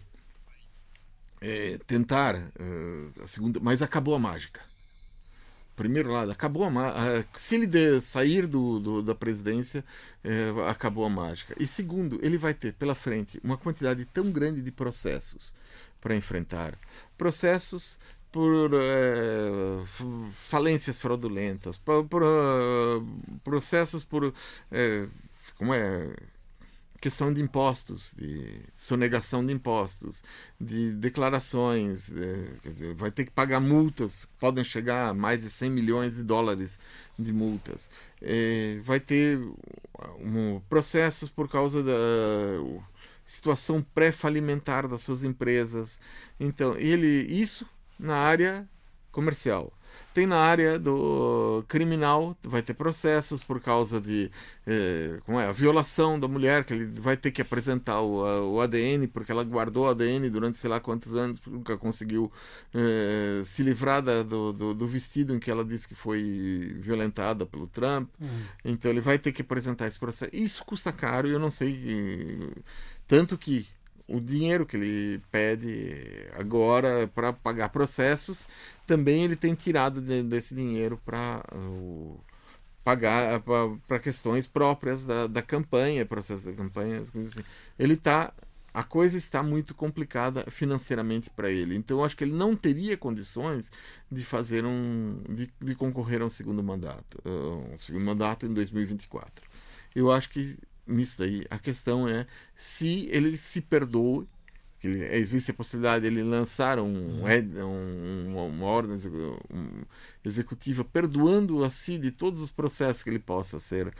é, 1.41 1.77
tentar 1.87 2.35
uh, 2.35 3.23
a 3.23 3.27
segunda, 3.27 3.59
mas 3.59 3.81
acabou 3.81 4.13
a 4.15 4.19
mágica. 4.19 4.61
Primeiro 5.75 6.11
lado, 6.11 6.29
acabou 6.29 6.65
a 6.65 6.69
mágica. 6.69 7.25
Se 7.37 7.55
ele 7.55 7.65
de, 7.65 8.01
sair 8.01 8.45
do, 8.45 8.79
do, 8.79 9.01
da 9.01 9.15
presidência, 9.15 9.83
é, 10.21 10.49
acabou 10.69 11.05
a 11.05 11.09
mágica. 11.09 11.55
E 11.57 11.65
segundo, 11.65 12.19
ele 12.21 12.37
vai 12.37 12.53
ter 12.53 12.73
pela 12.73 12.93
frente 12.93 13.39
uma 13.41 13.57
quantidade 13.57 14.03
tão 14.03 14.29
grande 14.29 14.61
de 14.61 14.73
processos 14.73 15.53
para 16.01 16.13
enfrentar. 16.13 16.77
Processos 17.17 17.97
por 18.31 18.71
é, 18.73 19.83
falências 20.33 20.99
fraudulentas, 20.99 21.77
por, 21.77 22.05
por 22.05 22.23
uh, 22.23 23.05
processos 23.43 24.03
por 24.03 24.33
é, 24.71 25.07
como 25.57 25.73
é 25.73 26.15
questão 26.99 27.31
de 27.31 27.41
impostos, 27.41 28.13
de 28.17 28.59
sonegação 28.75 29.45
de 29.45 29.53
impostos, 29.53 30.21
de 30.59 30.91
declarações, 30.91 32.11
quer 32.61 32.69
dizer, 32.71 32.93
vai 32.93 33.09
ter 33.09 33.25
que 33.25 33.31
pagar 33.31 33.59
multas, 33.61 34.27
podem 34.37 34.63
chegar 34.63 35.09
a 35.09 35.13
mais 35.13 35.43
de 35.43 35.49
100 35.49 35.69
milhões 35.69 36.15
de 36.15 36.23
dólares 36.23 36.77
de 37.17 37.31
multas. 37.31 37.89
É, 38.21 38.79
vai 38.83 38.99
ter 38.99 39.39
um, 40.19 40.59
processos 40.67 41.29
por 41.29 41.49
causa 41.49 41.81
da 41.81 41.93
situação 43.25 43.81
pré-falimentar 43.81 44.87
das 44.87 45.01
suas 45.01 45.23
empresas. 45.23 45.99
Então, 46.39 46.75
ele 46.77 47.07
isso 47.07 47.65
na 47.99 48.15
área 48.15 48.67
comercial. 49.11 49.73
Tem 50.13 50.25
na 50.25 50.37
área 50.37 50.79
do 50.79 51.63
criminal, 51.67 52.35
vai 52.41 52.61
ter 52.63 52.73
processos 52.73 53.43
por 53.43 53.61
causa 53.61 54.01
de 54.01 54.31
eh, 54.65 55.19
como 55.25 55.39
é, 55.39 55.45
a 55.45 55.51
violação 55.51 56.19
da 56.19 56.27
mulher, 56.27 56.63
que 56.63 56.73
ele 56.73 56.85
vai 56.85 57.15
ter 57.15 57.31
que 57.31 57.41
apresentar 57.41 58.01
o, 58.01 58.25
a, 58.25 58.41
o 58.43 58.59
ADN, 58.59 59.07
porque 59.07 59.31
ela 59.31 59.43
guardou 59.43 59.85
o 59.85 59.89
ADN 59.89 60.29
durante 60.29 60.57
sei 60.57 60.69
lá 60.69 60.79
quantos 60.79 61.13
anos, 61.13 61.39
nunca 61.45 61.77
conseguiu 61.77 62.31
eh, 62.73 63.43
se 63.45 63.61
livrar 63.61 64.01
da, 64.01 64.23
do, 64.23 64.51
do, 64.51 64.73
do, 64.73 64.87
vestido 64.87 65.35
em 65.35 65.39
que 65.39 65.51
ela 65.51 65.63
disse 65.63 65.87
que 65.87 65.95
foi 65.95 66.75
violentada 66.79 67.45
pelo 67.45 67.67
Trump. 67.67 68.09
Uhum. 68.19 68.41
Então 68.65 68.89
ele 68.89 69.01
vai 69.01 69.19
ter 69.19 69.31
que 69.31 69.43
apresentar 69.43 69.87
esse 69.87 69.99
processo. 69.99 70.31
Isso 70.33 70.65
custa 70.65 70.91
caro 70.91 71.27
e 71.27 71.31
eu 71.31 71.39
não 71.39 71.51
sei. 71.51 72.51
Tanto 73.07 73.37
que 73.37 73.67
o 74.09 74.19
dinheiro 74.19 74.65
que 74.65 74.75
ele 74.75 75.21
pede 75.31 76.27
agora 76.37 77.07
para 77.13 77.31
pagar 77.31 77.69
processos, 77.69 78.45
também 78.87 79.23
ele 79.23 79.35
tem 79.35 79.53
tirado 79.53 80.01
de, 80.01 80.23
desse 80.23 80.55
dinheiro 80.55 80.99
para 81.05 81.43
uh, 81.53 82.19
pagar 82.83 83.41
para 83.87 83.99
questões 83.99 84.47
próprias 84.47 85.05
da, 85.05 85.27
da 85.27 85.41
campanha, 85.41 86.05
processo 86.05 86.45
da 86.45 86.53
campanha, 86.53 87.03
coisas 87.11 87.33
assim. 87.33 87.45
Ele 87.77 87.93
está 87.93 88.33
a 88.73 88.83
coisa 88.83 89.17
está 89.17 89.41
muito 89.41 89.73
complicada 89.73 90.45
financeiramente 90.49 91.29
para 91.29 91.49
ele. 91.49 91.75
Então, 91.75 92.03
acho 92.03 92.15
que 92.15 92.23
ele 92.23 92.33
não 92.33 92.55
teria 92.55 92.95
condições 92.95 93.71
de 94.11 94.23
fazer 94.23 94.65
um. 94.65 95.21
de, 95.27 95.51
de 95.59 95.75
concorrer 95.75 96.21
a 96.21 96.25
um 96.25 96.29
segundo 96.29 96.63
mandato. 96.63 97.19
Uh, 97.25 97.73
um 97.73 97.79
segundo 97.79 98.05
mandato 98.05 98.45
em 98.45 98.53
2024. 98.53 99.43
Eu 99.95 100.11
acho 100.11 100.29
que 100.29 100.57
nisso 100.89 101.19
daí. 101.19 101.45
A 101.49 101.57
questão 101.57 102.07
é 102.07 102.25
se 102.55 103.07
ele 103.11 103.37
se 103.37 103.61
perdoe, 103.61 104.27
que 104.79 104.87
existe 104.87 105.51
a 105.51 105.53
possibilidade 105.53 106.01
de 106.01 106.07
ele 106.07 106.23
lançar 106.23 106.79
um, 106.79 107.21
um, 107.21 108.37
uma 108.37 108.65
ordem 108.65 108.97
executiva 110.23 110.85
perdoando 110.85 111.63
a 111.65 111.69
si 111.69 111.97
de 111.97 112.11
todos 112.11 112.39
os 112.39 112.49
processos 112.49 113.03
que 113.03 113.09
ele 113.09 113.19
possa 113.19 113.59
ser. 113.59 113.93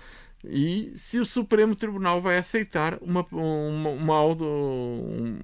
E 0.44 0.94
se 0.96 1.20
o 1.20 1.26
Supremo 1.26 1.76
Tribunal 1.76 2.22
vai 2.22 2.38
aceitar 2.38 2.98
uma, 3.02 3.26
uma, 3.32 3.90
uma 3.90 4.26
um, 4.26 5.40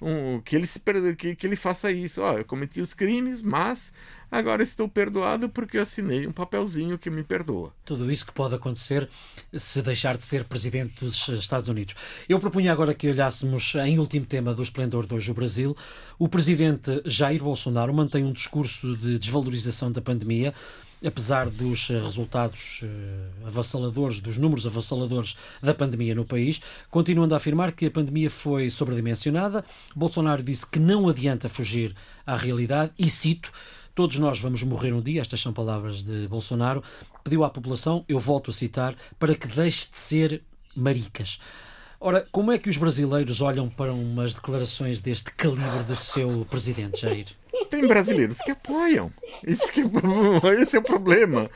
um, 0.00 0.40
que 0.40 0.56
ele 0.56 0.66
se 0.66 0.80
que, 1.16 1.34
que 1.34 1.46
ele 1.46 1.56
faça 1.56 1.90
isso. 1.90 2.20
Ó, 2.22 2.38
eu 2.38 2.44
cometi 2.44 2.80
os 2.80 2.94
crimes, 2.94 3.42
mas 3.42 3.92
agora 4.30 4.62
estou 4.62 4.88
perdoado 4.88 5.48
porque 5.48 5.76
eu 5.76 5.82
assinei 5.82 6.26
um 6.26 6.32
papelzinho 6.32 6.98
que 6.98 7.10
me 7.10 7.22
perdoa. 7.22 7.72
Tudo 7.84 8.10
isso 8.10 8.26
que 8.26 8.32
pode 8.32 8.54
acontecer 8.54 9.08
se 9.52 9.82
deixar 9.82 10.16
de 10.16 10.24
ser 10.24 10.44
presidente 10.44 11.04
dos 11.04 11.28
Estados 11.28 11.68
Unidos. 11.68 11.94
Eu 12.28 12.38
propunha 12.40 12.72
agora 12.72 12.94
que 12.94 13.08
olhássemos 13.08 13.74
em 13.74 13.98
último 13.98 14.26
tema 14.26 14.54
do 14.54 14.62
esplendor 14.62 15.06
de 15.06 15.14
hoje 15.14 15.30
o 15.30 15.34
Brasil. 15.34 15.76
O 16.18 16.28
presidente 16.28 17.02
Jair 17.04 17.42
Bolsonaro 17.42 17.92
mantém 17.92 18.24
um 18.24 18.32
discurso 18.32 18.96
de 18.96 19.18
desvalorização 19.18 19.90
da 19.92 20.00
pandemia 20.00 20.54
apesar 21.04 21.48
dos 21.48 21.90
eh, 21.90 21.98
resultados 21.98 22.80
eh, 22.82 23.46
avassaladores, 23.46 24.20
dos 24.20 24.38
números 24.38 24.66
avassaladores 24.66 25.36
da 25.62 25.74
pandemia 25.74 26.14
no 26.14 26.24
país, 26.24 26.60
continuando 26.90 27.34
a 27.34 27.36
afirmar 27.36 27.72
que 27.72 27.86
a 27.86 27.90
pandemia 27.90 28.30
foi 28.30 28.70
sobredimensionada. 28.70 29.64
Bolsonaro 29.94 30.42
disse 30.42 30.66
que 30.66 30.78
não 30.78 31.08
adianta 31.08 31.48
fugir 31.48 31.94
à 32.26 32.36
realidade 32.36 32.92
e 32.98 33.08
cito. 33.08 33.50
Todos 33.94 34.16
nós 34.18 34.38
vamos 34.38 34.62
morrer 34.62 34.92
um 34.92 35.02
dia, 35.02 35.20
estas 35.20 35.40
são 35.40 35.52
palavras 35.52 36.02
de 36.02 36.28
Bolsonaro. 36.28 36.82
Pediu 37.24 37.44
à 37.44 37.50
população, 37.50 38.04
eu 38.08 38.18
volto 38.18 38.50
a 38.50 38.54
citar, 38.54 38.94
para 39.18 39.34
que 39.34 39.46
deixe 39.46 39.90
de 39.90 39.98
ser 39.98 40.42
maricas. 40.76 41.38
Ora, 41.98 42.26
como 42.32 42.50
é 42.50 42.58
que 42.58 42.70
os 42.70 42.78
brasileiros 42.78 43.42
olham 43.42 43.68
para 43.68 43.92
umas 43.92 44.32
declarações 44.32 45.00
deste 45.00 45.32
calibre 45.32 45.82
do 45.86 45.96
seu 45.96 46.46
presidente, 46.48 47.02
Jair? 47.02 47.26
Tem 47.68 47.86
brasileiros 47.86 48.38
que 48.38 48.50
apoiam. 48.50 49.12
Esse, 49.44 49.70
que, 49.72 49.80
é 49.80 50.62
esse 50.62 50.76
é 50.76 50.78
o 50.78 50.82
problema. 50.82 51.50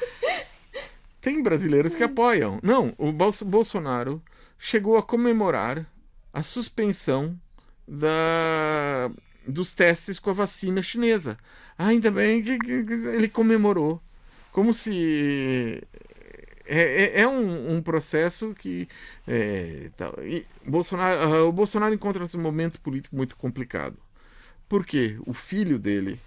Tem 1.20 1.42
brasileiros 1.42 1.94
que 1.94 2.02
apoiam. 2.02 2.59
Não, 2.62 2.94
o 2.98 3.12
Bolsonaro 3.12 4.22
chegou 4.59 4.96
a 4.96 5.02
comemorar 5.02 5.87
a 6.33 6.42
suspensão 6.42 7.38
da, 7.87 9.11
dos 9.46 9.74
testes 9.74 10.18
com 10.18 10.30
a 10.30 10.35
vacina 10.35 10.83
chinesa. 10.83 11.38
Ainda 11.78 12.11
bem 12.11 12.42
que, 12.42 12.59
ele 12.68 13.28
comemorou. 13.28 14.02
Como 14.52 14.72
se 14.72 15.83
é, 16.66 17.18
é, 17.18 17.20
é 17.22 17.28
um, 17.28 17.76
um, 17.76 17.83
processo 17.83 18.54
que 18.54 18.88
é, 19.26 19.90
tá, 19.96 20.12
Bolsonaro, 20.64 21.48
o 21.48 21.52
Bolsonaro 21.52 21.94
encontra-se 21.94 22.37
um 22.37 22.40
momento 22.40 22.80
político 22.80 23.16
muito 23.16 23.37
complicado. 23.37 23.96
Porque 24.74 25.16
o 25.24 25.32
filho 25.32 25.78
dele, 25.78 26.18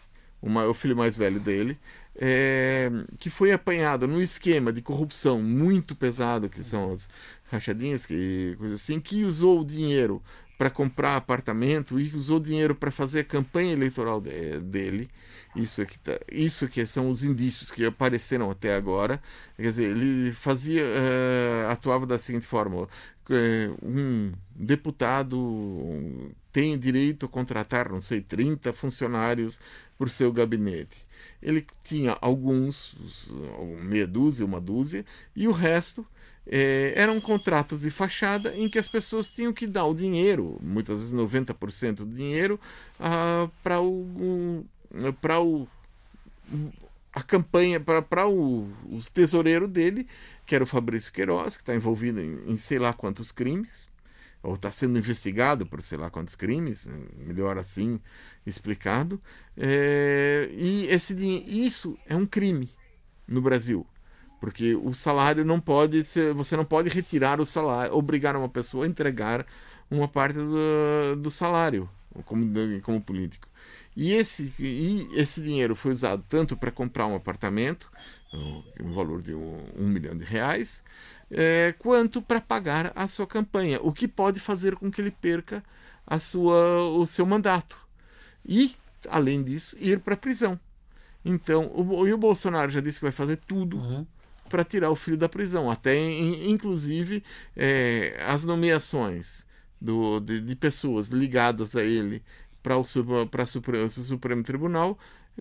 o, 0.41 0.73
filho 0.73 0.95
mais 0.95 1.17
velho 1.17 1.37
dele, 1.37 1.77
é, 2.15 2.89
que 3.19 3.29
foi 3.29 3.51
apanhado 3.51 4.07
num 4.07 4.21
esquema 4.21 4.71
de 4.71 4.81
corrupção 4.81 5.41
muito 5.43 5.93
pesado, 5.93 6.47
que 6.47 6.63
são 6.63 6.93
as 6.93 7.09
rachadinhas, 7.51 8.05
que 8.05 8.55
coisa 8.57 8.75
assim, 8.75 9.01
que 9.01 9.25
usou 9.25 9.59
o 9.59 9.65
dinheiro 9.65 10.23
para 10.57 10.69
comprar 10.69 11.17
apartamento 11.17 11.99
e 11.99 12.15
usou 12.15 12.39
dinheiro 12.39 12.73
para 12.73 12.89
fazer 12.89 13.19
a 13.19 13.23
campanha 13.25 13.73
eleitoral 13.73 14.21
de, 14.21 14.61
dele. 14.61 15.09
Isso 15.53 15.81
é 15.81 15.85
que 15.85 15.99
tá, 15.99 16.17
isso 16.31 16.69
que 16.69 16.85
são 16.85 17.09
os 17.11 17.23
indícios 17.23 17.69
que 17.69 17.83
apareceram 17.83 18.49
até 18.49 18.75
agora. 18.77 19.21
Quer 19.57 19.71
dizer, 19.71 19.91
ele 19.91 20.31
fazia 20.31 20.83
uh, 20.83 21.69
atuava 21.69 22.05
da 22.05 22.17
seguinte 22.17 22.47
forma: 22.47 22.87
um 23.83 24.31
deputado 24.57 26.31
tem 26.51 26.77
direito 26.77 27.25
a 27.25 27.29
contratar, 27.29 27.89
não 27.89 28.01
sei, 28.01 28.21
30 28.21 28.73
funcionários 28.73 29.59
por 29.97 30.09
seu 30.09 30.31
gabinete. 30.31 31.05
Ele 31.41 31.65
tinha 31.83 32.17
alguns, 32.19 32.95
meia 33.83 34.07
dúzia, 34.07 34.45
uma 34.45 34.59
dúzia, 34.59 35.05
e 35.35 35.47
o 35.47 35.51
resto 35.51 36.05
é, 36.47 36.93
eram 36.95 37.21
contratos 37.21 37.81
de 37.81 37.91
fachada 37.91 38.55
em 38.55 38.67
que 38.67 38.79
as 38.79 38.87
pessoas 38.87 39.29
tinham 39.29 39.53
que 39.53 39.67
dar 39.67 39.85
o 39.85 39.93
dinheiro, 39.93 40.59
muitas 40.61 40.99
vezes 40.99 41.13
90% 41.13 41.97
do 41.97 42.05
dinheiro, 42.05 42.59
ah, 42.99 43.49
para 43.61 43.81
o, 43.81 44.65
para 45.21 45.39
o 45.39 45.67
a 47.13 47.23
campanha 47.23 47.79
para 47.79 48.27
o, 48.27 48.69
o 48.85 48.99
tesoureiro 49.11 49.67
dele, 49.67 50.07
que 50.45 50.53
era 50.53 50.63
o 50.63 50.67
Fabrício 50.67 51.11
Queiroz, 51.11 51.55
que 51.55 51.63
está 51.63 51.75
envolvido 51.75 52.21
em, 52.21 52.51
em, 52.51 52.57
sei 52.59 52.77
lá 52.77 52.93
quantos 52.93 53.31
crimes, 53.31 53.89
ou 54.47 54.53
está 54.53 54.71
sendo 54.71 54.97
investigado 54.97 55.65
por 55.65 55.81
sei 55.81 55.97
lá 55.97 56.09
quantos 56.09 56.33
crimes, 56.33 56.87
melhor 57.17 57.57
assim 57.57 57.99
explicado. 58.45 59.21
É, 59.57 60.47
e 60.53 60.87
esse, 60.87 61.13
isso 61.45 61.99
é 62.05 62.15
um 62.15 62.25
crime 62.25 62.69
no 63.27 63.41
Brasil. 63.41 63.85
Porque 64.39 64.73
o 64.73 64.93
salário 64.93 65.43
não 65.43 65.59
pode 65.59 66.01
ser. 66.05 66.33
Você 66.33 66.55
não 66.55 66.63
pode 66.63 66.87
retirar 66.87 67.41
o 67.41 67.45
salário, 67.45 67.93
obrigar 67.93 68.37
uma 68.37 68.47
pessoa 68.47 68.85
a 68.85 68.87
entregar 68.87 69.45
uma 69.91 70.07
parte 70.07 70.35
do, 70.35 71.17
do 71.17 71.29
salário 71.29 71.89
como, 72.23 72.45
como 72.83 73.01
político. 73.01 73.49
E 73.97 74.13
esse, 74.13 74.53
e 74.57 75.09
esse 75.13 75.41
dinheiro 75.41 75.75
foi 75.75 75.91
usado 75.91 76.23
tanto 76.29 76.55
para 76.55 76.71
comprar 76.71 77.05
um 77.07 77.15
apartamento, 77.15 77.91
no 78.33 78.93
valor 78.93 79.21
de 79.21 79.33
um, 79.33 79.63
um 79.75 79.87
milhão 79.87 80.15
de 80.15 80.23
reais, 80.23 80.83
é, 81.31 81.73
quanto 81.79 82.21
para 82.21 82.41
pagar 82.41 82.91
a 82.95 83.07
sua 83.07 83.27
campanha, 83.27 83.79
o 83.81 83.91
que 83.91 84.07
pode 84.07 84.39
fazer 84.39 84.75
com 84.75 84.91
que 84.91 85.01
ele 85.01 85.11
perca 85.11 85.63
a 86.05 86.19
sua, 86.19 86.83
o 86.89 87.05
seu 87.05 87.25
mandato. 87.25 87.77
E, 88.45 88.75
além 89.09 89.43
disso, 89.43 89.75
ir 89.79 89.99
para 89.99 90.13
a 90.13 90.17
prisão. 90.17 90.59
Então, 91.23 91.71
o, 91.73 92.07
e 92.07 92.13
o 92.13 92.17
Bolsonaro 92.17 92.71
já 92.71 92.79
disse 92.79 92.99
que 92.99 93.05
vai 93.05 93.11
fazer 93.11 93.37
tudo 93.37 93.77
uhum 93.77 94.05
para 94.47 94.63
tirar 94.63 94.89
o 94.89 94.95
filho 94.95 95.17
da 95.17 95.29
prisão. 95.29 95.69
Até, 95.69 95.95
inclusive, 95.97 97.23
é, 97.55 98.17
as 98.25 98.43
nomeações 98.43 99.45
do, 99.79 100.19
de, 100.19 100.41
de, 100.41 100.55
pessoas 100.55 101.09
ligadas 101.09 101.75
a 101.75 101.83
ele 101.83 102.23
para 102.63 102.77
o, 102.77 102.83
para 103.29 103.43
o 103.43 103.47
Supremo, 103.47 103.89
Supremo 103.89 104.43
Tribunal 104.43 104.97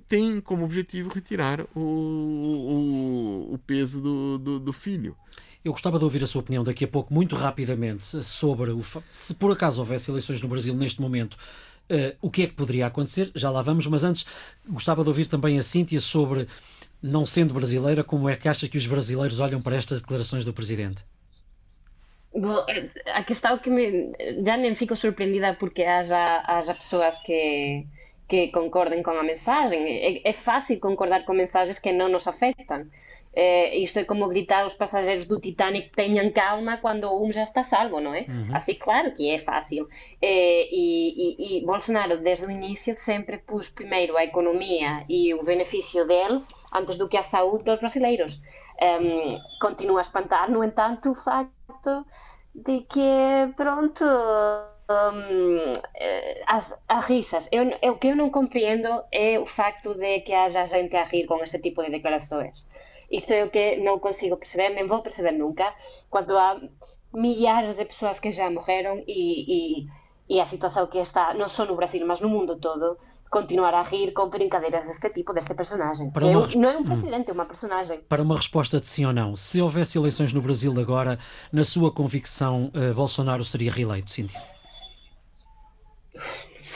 tem 0.09 0.41
como 0.41 0.65
objetivo 0.65 1.09
retirar 1.09 1.63
o, 1.75 1.81
o, 1.81 3.55
o 3.55 3.59
peso 3.59 4.01
do, 4.01 4.39
do, 4.39 4.61
do, 4.61 4.73
filho. 4.73 5.17
Eu 5.65 5.73
gostava 5.73 5.99
de 5.99 6.05
ouvir 6.05 6.23
a 6.23 6.27
sua 6.27 6.41
opinião 6.41 6.63
daqui 6.63 6.85
a 6.85 6.89
pouco, 6.89 7.13
muito 7.13 7.35
rapidamente, 7.35 8.05
sobre 8.23 8.71
o, 8.71 8.83
se 9.11 9.35
por 9.35 9.53
acaso 9.53 9.81
houvesse 9.81 10.11
eleições 10.11 10.41
no 10.41 10.49
Brasil 10.49 10.75
neste 10.75 11.01
momento, 11.01 11.35
uh, 11.35 12.17
o 12.21 12.31
que 12.31 12.43
é 12.43 12.47
que 12.47 12.55
poderia 12.55 12.87
acontecer? 12.87 13.31
Já 13.35 13.51
lá 13.51 13.63
vamos, 13.63 13.87
mas 13.87 14.05
antes 14.05 14.27
gostava 14.69 15.03
de 15.03 15.09
ouvir 15.09 15.27
também 15.27 15.59
a 15.59 15.63
Cíntia 15.63 16.01
sobre 16.01 16.47
não 17.03 17.27
sendo 17.27 17.55
brasileira, 17.55 18.03
como 18.03 18.29
é 18.29 18.37
que 18.37 18.49
acha 18.49 18.69
que 18.69 18.79
os 18.79 18.87
brasileiros 18.87 19.41
olham 19.41 19.61
para 19.61 19.77
estas 19.77 20.01
declarações 20.01 20.45
do 20.45 20.53
presidente? 20.53 21.05
Bom, 22.35 22.65
a 23.15 23.25
questão 23.25 23.57
que 23.59 23.71
me, 23.71 24.13
já 24.45 24.57
nem 24.59 24.75
fico 24.75 24.95
surpreendida 24.95 25.55
porque 25.55 25.83
haja, 25.83 26.45
haja 26.47 26.75
pessoas 26.75 27.23
que, 27.23 27.87
que 28.29 28.49
concordem 28.49 29.03
com 29.03 29.11
a 29.11 29.23
mensagem. 29.23 29.83
É, 29.87 30.29
é 30.29 30.33
fácil 30.33 30.79
concordar 30.81 31.25
com 31.25 31.33
mensagens 31.33 31.79
que 31.79 31.93
não 31.93 32.09
nos 32.09 32.27
afetam. 32.27 32.87
É, 33.39 33.77
isto 33.77 33.99
é 33.99 34.05
como 34.05 34.27
gritar 34.29 34.63
aos 34.63 34.73
passageiros 34.73 35.27
do 35.27 35.39
Titanic 35.39 35.91
tenham 35.91 36.33
calma 36.33 36.79
quando 36.79 37.07
um 37.23 37.31
já 37.31 37.43
está 37.43 37.63
salvo, 37.63 38.01
não 38.01 38.15
é? 38.15 38.21
Uhum. 38.27 38.57
Assim, 38.57 38.75
claro 38.75 39.13
que 39.13 39.31
é 39.31 39.39
fácil. 39.39 39.87
É, 40.23 40.69
e, 40.75 41.59
e, 41.59 41.59
e 41.59 41.67
Bolsonaro, 41.67 42.17
desde 42.17 42.47
o 42.47 42.51
início, 42.51 42.95
sempre 42.95 43.37
pôs 43.37 43.69
primeiro 43.69 44.17
a 44.17 44.25
economia 44.25 45.05
e 45.07 45.35
o 45.35 45.43
benefício 45.43 46.07
dele 46.07 46.43
antes 46.73 46.97
do 46.97 47.09
que 47.09 47.19
a 47.19 47.23
saúde 47.23 47.65
dos 47.65 47.79
brasileiros. 47.79 48.41
Um, 48.81 49.39
continua 49.61 50.01
a 50.01 50.03
espantar, 50.03 50.51
no 50.51 50.65
entanto, 50.65 51.11
o 51.11 51.15
facto 51.15 52.07
de 52.55 52.81
que, 52.83 53.53
pronto, 53.55 54.05
um, 54.89 55.73
as, 56.47 56.79
as 56.89 57.05
risas. 57.07 57.49
Eu, 57.51 57.65
eu, 57.83 57.93
o 57.95 57.99
que 57.99 58.09
eu 58.09 58.17
não 58.17 58.31
compreendo 58.31 58.89
é 59.11 59.39
o 59.39 59.47
facto 59.47 59.95
de 59.95 60.21
que 60.21 60.33
haja 60.33 60.67
gente 60.67 60.97
a 60.97 61.05
rir 61.05 61.27
com 61.27 61.43
este 61.43 61.59
tipo 61.59 61.83
de 61.83 61.91
declarações. 61.91 62.67
Isto 63.11 63.33
é 63.33 63.45
o 63.45 63.51
que 63.51 63.77
não 63.77 63.99
consigo 63.99 64.37
perceber, 64.37 64.71
nem 64.71 64.87
vou 64.87 65.03
perceber 65.03 65.33
nunca, 65.33 65.73
quando 66.11 66.37
há 66.37 66.61
milhares 67.15 67.77
de 67.77 67.85
pessoas 67.85 68.19
que 68.19 68.31
já 68.31 68.51
morreram 68.51 69.03
e, 69.07 69.85
e, 69.85 69.87
e 70.29 70.41
a 70.41 70.45
situação 70.45 70.87
que 70.87 70.99
está, 70.99 71.33
não 71.35 71.49
só 71.49 71.65
no 71.65 71.77
Brasil, 71.77 72.05
mas 72.07 72.21
no 72.21 72.29
mundo 72.29 72.57
todo, 72.57 72.99
continuar 73.31 73.75
a 73.75 73.83
rir 73.83 74.13
com 74.13 74.29
brincadeiras 74.29 74.87
deste 74.87 75.11
tipo, 75.11 75.33
deste 75.33 75.55
personagem. 75.55 76.11
Para 76.11 76.27
uma... 76.27 76.47
é, 76.47 76.57
não 76.57 76.71
é 76.71 76.77
um 76.79 76.85
presidente, 76.85 77.31
é 77.31 77.33
uma 77.33 77.45
personagem. 77.45 78.01
Para 78.09 78.23
uma 78.23 78.37
resposta 78.37 78.81
de 78.81 78.87
sim 78.87 79.07
ou 79.07 79.13
não, 79.13 79.37
se 79.37 79.61
houvesse 79.61 79.99
eleições 79.99 80.33
no 80.33 80.43
Brasil 80.43 80.73
agora, 80.81 81.19
na 81.53 81.65
sua 81.65 81.93
convicção, 81.93 82.73
uh, 82.75 82.95
Bolsonaro 82.95 83.45
seria 83.45 83.71
reeleito, 83.71 84.11
Cíntia? 84.11 84.39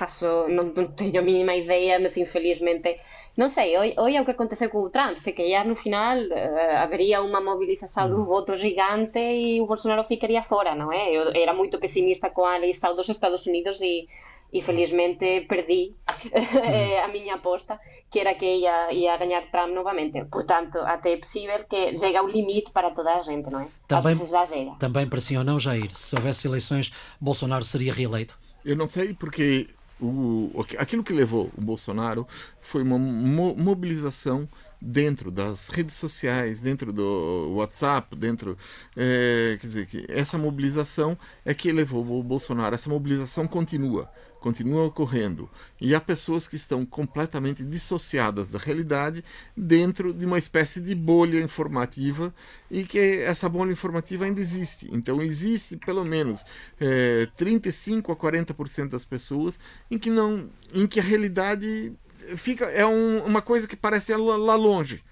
Faço, 0.01 0.49
não, 0.49 0.65
não, 0.65 0.87
tenho 0.93 1.19
a 1.21 1.23
mínima 1.23 1.55
ideia, 1.55 1.99
mas 2.01 2.17
infelizmente. 2.17 2.99
Não 3.37 3.49
sei, 3.49 3.77
olha 3.77 4.23
o 4.23 4.25
que 4.25 4.31
aconteceu 4.31 4.69
com 4.71 4.81
o 4.83 4.91
Trump. 4.91 5.17
Se 5.19 5.33
calhar 5.33 5.67
no 5.67 5.77
final 5.77 6.17
uh, 6.19 6.77
haveria 6.85 7.23
uma 7.23 7.41
mobilização 7.41 8.07
hum. 8.07 8.11
do 8.15 8.25
voto 8.25 8.55
gigante 8.55 9.19
e 9.19 9.61
o 9.61 9.67
Bolsonaro 9.67 10.05
ficaria 10.05 10.43
fora, 10.43 10.75
não 10.75 10.91
é? 10.91 11.15
Eu 11.17 11.23
era 11.35 11.53
muito 11.53 11.79
pessimista 11.79 12.31
com 12.31 12.45
a 12.47 12.57
eleição 12.57 12.95
dos 12.95 13.09
Estados 13.09 13.47
Unidos 13.47 13.79
e 13.81 14.09
e 14.53 14.63
felizmente 14.63 15.47
perdi 15.49 15.95
eh, 16.33 17.01
a 17.01 17.09
miña 17.09 17.35
aposta 17.35 17.79
que 18.11 18.19
era 18.19 18.35
que 18.35 18.57
ia, 18.57 18.93
ia 18.93 19.17
gañar 19.17 19.45
Trump 19.53 19.73
novamente. 19.73 20.25
Portanto, 20.25 20.79
até 20.79 21.13
é 21.13 21.17
possível 21.17 21.65
que 21.69 21.97
chegue 21.97 22.17
ao 22.17 22.27
limite 22.27 22.73
para 22.73 22.91
toda 22.91 23.15
a 23.15 23.23
gente, 23.23 23.49
não 23.49 23.61
é? 23.61 23.69
Também, 23.87 24.17
já 24.27 24.45
chega. 24.45 24.73
Também 24.81 25.09
ou 25.39 25.45
não, 25.45 25.61
Jair, 25.61 25.95
se 25.95 26.17
houvesse 26.17 26.49
eleições, 26.49 26.93
Bolsonaro 27.21 27.65
seria 27.65 27.95
reeleito? 27.95 28.37
Eu 28.65 28.77
não 28.77 28.89
sei, 28.89 29.15
porque 29.15 29.69
o, 30.01 30.65
aquilo 30.79 31.05
que 31.05 31.13
levou 31.13 31.51
o 31.57 31.61
Bolsonaro 31.61 32.27
foi 32.61 32.83
uma 32.83 32.99
mo 32.99 33.55
mobilização 33.57 34.49
dentro 34.81 35.31
das 35.31 35.69
redes 35.69 35.95
sociais, 35.95 36.63
dentro 36.63 36.93
do 36.93 37.53
WhatsApp, 37.55 38.17
dentro. 38.17 38.57
É, 38.97 39.59
quer 39.61 39.67
dizer, 39.67 39.87
que 39.87 40.07
essa 40.09 40.39
mobilização 40.39 41.19
é 41.45 41.53
que 41.53 41.71
levou 41.71 42.05
o 42.19 42.23
Bolsonaro. 42.23 42.75
Essa 42.75 42.89
mobilização 42.89 43.47
continua, 43.47 44.11
continua 44.41 44.85
ocorrendo. 44.85 45.51
E 45.81 45.95
há 45.95 46.01
pessoas 46.01 46.47
que 46.47 46.57
estão 46.57 46.87
completamente 46.87 47.63
dissociadas 47.63 48.51
da 48.51 48.59
realidade 48.59 49.23
dentro 49.57 50.15
de 50.15 50.25
uma 50.25 50.39
espécie 50.39 50.81
de 50.81 50.95
bolha 50.95 51.41
informativa 51.41 52.35
e 52.71 52.85
que 52.85 52.99
essa 52.99 53.49
bolha 53.49 53.73
informativa 53.73 54.25
ainda 54.25 54.41
existe. 54.41 54.89
Então, 54.93 55.21
existe 55.21 55.77
pelo 55.77 56.05
menos 56.05 56.45
é, 56.81 57.29
35 57.37 58.13
a 58.13 58.17
40% 58.17 58.89
das 58.89 59.05
pessoas 59.05 59.59
em 59.91 59.99
que, 59.99 60.09
não, 60.09 60.49
em 60.73 60.87
que 60.87 60.99
a 60.99 61.03
realidade 61.03 61.93
fica 62.37 62.67
é 62.67 62.87
um, 62.87 63.25
uma 63.25 63.43
coisa 63.43 63.67
que 63.67 63.77
parece 63.77 64.15
lá 64.15 64.57
longe. 64.57 65.03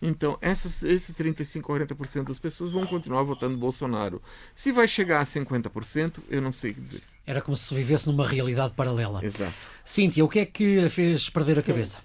Então, 0.00 0.36
essas, 0.42 0.82
esses 0.82 1.16
35, 1.16 1.72
40% 1.72 2.24
das 2.24 2.38
pessoas 2.38 2.70
vão 2.70 2.86
continuar 2.86 3.22
votando 3.22 3.56
Bolsonaro. 3.56 4.20
Se 4.54 4.70
vai 4.70 4.86
chegar 4.86 5.20
a 5.20 5.24
50%, 5.24 6.18
eu 6.28 6.42
não 6.42 6.52
sei 6.52 6.72
o 6.72 6.74
que 6.74 6.80
dizer. 6.80 7.02
Era 7.26 7.40
como 7.40 7.56
se 7.56 7.74
vivesse 7.74 8.06
numa 8.06 8.26
realidade 8.26 8.74
paralela. 8.74 9.24
Exato. 9.24 9.54
Cíntia, 9.84 10.24
o 10.24 10.28
que 10.28 10.40
é 10.40 10.46
que 10.46 10.84
a 10.84 10.90
fez 10.90 11.30
perder 11.30 11.58
a 11.58 11.62
cabeça? 11.62 11.98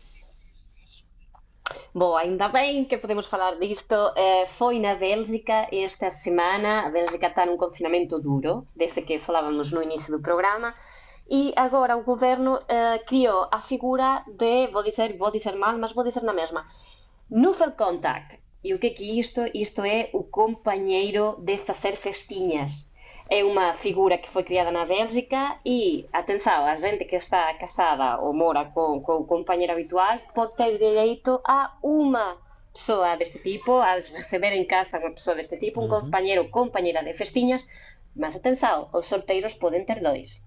Bom, 1.93 2.15
ainda 2.15 2.47
bem 2.47 2.85
que 2.85 2.97
podemos 2.97 3.25
falar 3.25 3.59
disto. 3.59 3.95
Eh, 4.15 4.45
foi 4.57 4.79
na 4.79 4.95
Bélgica 4.95 5.67
esta 5.71 6.09
semana. 6.09 6.87
A 6.87 6.89
Bélgica 6.89 7.27
está 7.27 7.45
num 7.45 7.57
confinamento 7.57 8.17
duro, 8.19 8.65
desse 8.75 9.01
que 9.01 9.19
falávamos 9.19 9.71
no 9.71 9.83
início 9.83 10.11
do 10.15 10.21
programa. 10.21 10.73
e 11.29 11.53
agora 11.55 11.97
o 11.97 12.03
goberno 12.03 12.55
uh, 12.55 13.05
criou 13.05 13.47
a 13.51 13.61
figura 13.61 14.23
de, 14.27 14.67
vou 14.67 14.83
dizer, 14.83 15.15
vou 15.17 15.31
dizer 15.31 15.55
mal, 15.55 15.77
mas 15.77 15.93
vou 15.93 16.03
dizer 16.03 16.23
na 16.23 16.33
mesma, 16.33 16.65
Nufel 17.29 17.71
Contact. 17.71 18.39
E 18.63 18.73
o 18.73 18.79
que 18.79 18.87
é 18.87 18.89
que 18.91 19.19
isto? 19.19 19.41
Isto 19.53 19.83
é 19.83 20.09
o 20.13 20.23
companheiro 20.23 21.37
de 21.39 21.57
fazer 21.57 21.95
festinhas. 21.95 22.91
É 23.29 23.43
uma 23.43 23.73
figura 23.73 24.17
que 24.17 24.29
foi 24.29 24.43
criada 24.43 24.71
na 24.71 24.85
Bélgica 24.85 25.57
e, 25.65 26.05
atenção, 26.11 26.65
a 26.65 26.75
gente 26.75 27.05
que 27.05 27.15
está 27.15 27.53
casada 27.53 28.19
ou 28.21 28.33
mora 28.33 28.65
com, 28.65 29.01
com 29.01 29.13
o 29.13 29.25
companheiro 29.25 29.73
habitual 29.73 30.19
pode 30.35 30.55
ter 30.57 30.77
direito 30.77 31.39
a 31.45 31.77
uma 31.81 32.37
pessoa 32.73 33.15
deste 33.15 33.39
tipo, 33.39 33.77
a 33.77 33.95
receber 33.95 34.53
em 34.53 34.65
casa 34.65 34.99
uma 34.99 35.11
pessoa 35.11 35.35
deste 35.35 35.57
tipo, 35.57 35.79
um 35.79 35.83
uhum. 35.85 36.01
companheiro 36.01 36.43
ou 36.43 36.49
companheira 36.49 37.03
de 37.03 37.13
festinhas, 37.13 37.67
mas 38.15 38.35
atenção, 38.35 38.89
os 38.93 39.05
sorteiros 39.05 39.53
podem 39.53 39.85
ter 39.85 40.01
dois. 40.01 40.43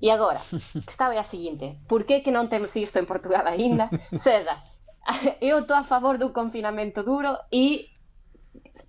E 0.00 0.10
agora, 0.10 0.40
que 0.86 0.92
estaba 0.94 1.14
é 1.14 1.18
a 1.18 1.26
seguinte, 1.26 1.76
por 1.90 2.04
que 2.06 2.22
que 2.22 2.30
non 2.30 2.46
temos 2.46 2.74
isto 2.78 3.02
en 3.02 3.06
Portugal 3.06 3.44
aínda? 3.50 3.90
Seja, 4.14 4.62
eu 5.42 5.66
estou 5.66 5.76
a 5.76 5.82
favor 5.82 6.18
do 6.18 6.30
confinamento 6.30 7.02
duro 7.02 7.34
e 7.50 7.90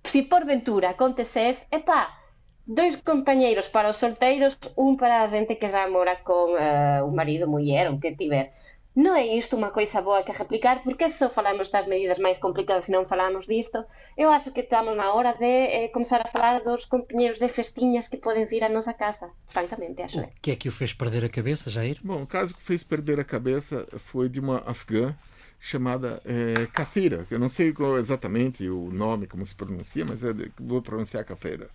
se 0.04 0.22
por 0.30 0.46
ventura 0.46 0.94
acontecese, 0.94 1.66
epá, 1.70 2.14
dois 2.62 2.94
compañeiros 3.02 3.66
para 3.68 3.90
os 3.90 3.98
solteiros, 3.98 4.54
un 4.76 4.94
para 4.96 5.22
a 5.22 5.26
xente 5.26 5.58
que 5.58 5.72
xa 5.74 5.90
mora 5.90 6.22
con 6.22 6.54
eh, 6.54 7.02
uh, 7.02 7.08
o 7.08 7.10
marido, 7.10 7.50
muller, 7.50 7.90
o 7.90 7.98
que 7.98 8.14
tiver. 8.14 8.54
Non 8.90 9.14
é 9.14 9.22
isto 9.38 9.54
unha 9.54 9.70
coisa 9.70 10.02
boa 10.02 10.26
que 10.26 10.34
replicar? 10.34 10.82
Porque 10.82 11.06
só 11.14 11.30
falamos 11.30 11.70
das 11.70 11.86
medidas 11.86 12.18
máis 12.18 12.42
complicadas 12.42 12.90
e 12.90 12.92
non 12.92 13.06
falamos 13.06 13.46
disto? 13.46 13.86
Eu 14.18 14.34
acho 14.34 14.50
que 14.50 14.66
estamos 14.66 14.98
na 14.98 15.14
hora 15.14 15.38
de 15.38 15.46
eh, 15.46 15.88
começar 15.94 16.18
a 16.18 16.26
falar 16.26 16.66
dos 16.66 16.90
companheiros 16.90 17.38
de 17.38 17.46
festiñas 17.46 18.10
que 18.10 18.18
podem 18.18 18.50
vir 18.50 18.66
a 18.66 18.68
nossa 18.68 18.98
casa. 18.98 19.30
Francamente, 19.46 20.02
acho. 20.02 20.26
O 20.26 20.42
que 20.42 20.50
é 20.50 20.56
que 20.58 20.66
o 20.66 20.74
fez 20.74 20.90
perder 20.90 21.24
a 21.24 21.30
cabeça, 21.30 21.70
Jair? 21.70 22.02
Bom, 22.02 22.22
o 22.22 22.26
caso 22.26 22.50
que 22.50 22.62
fez 22.62 22.82
perder 22.82 23.22
a 23.22 23.24
cabeça 23.24 23.86
foi 23.94 24.28
de 24.28 24.42
uma 24.42 24.58
afegã 24.66 25.14
chamada 25.60 26.20
é, 26.24 26.66
Cafeira. 26.66 27.24
Eu 27.30 27.38
não 27.38 27.48
sei 27.48 27.72
exatamente 27.96 28.68
o 28.68 28.90
nome, 28.90 29.28
como 29.28 29.46
se 29.46 29.54
pronuncia, 29.54 30.04
mas 30.04 30.24
é 30.24 30.32
de, 30.32 30.50
vou 30.58 30.82
pronunciar 30.82 31.22
Cafeira. 31.24 31.70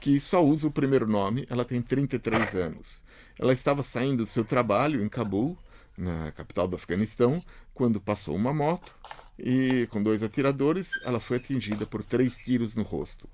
Que 0.00 0.18
só 0.18 0.42
usa 0.42 0.66
o 0.66 0.72
primeiro 0.72 1.06
nome, 1.06 1.44
ela 1.50 1.64
tem 1.64 1.82
33 1.82 2.54
anos. 2.54 3.02
Ela 3.38 3.52
estava 3.52 3.82
saindo 3.82 4.24
do 4.24 4.26
seu 4.26 4.44
trabalho 4.46 5.04
em 5.04 5.08
Cabul 5.10 5.58
na 5.96 6.32
capital 6.32 6.66
do 6.66 6.76
Afeganistão, 6.76 7.42
quando 7.72 8.00
passou 8.00 8.34
uma 8.34 8.52
moto 8.52 8.94
e, 9.38 9.86
com 9.90 10.02
dois 10.02 10.22
atiradores, 10.22 10.92
ela 11.04 11.20
foi 11.20 11.38
atingida 11.38 11.86
por 11.86 12.04
três 12.04 12.36
tiros 12.36 12.74
no 12.74 12.82
rosto. 12.82 13.28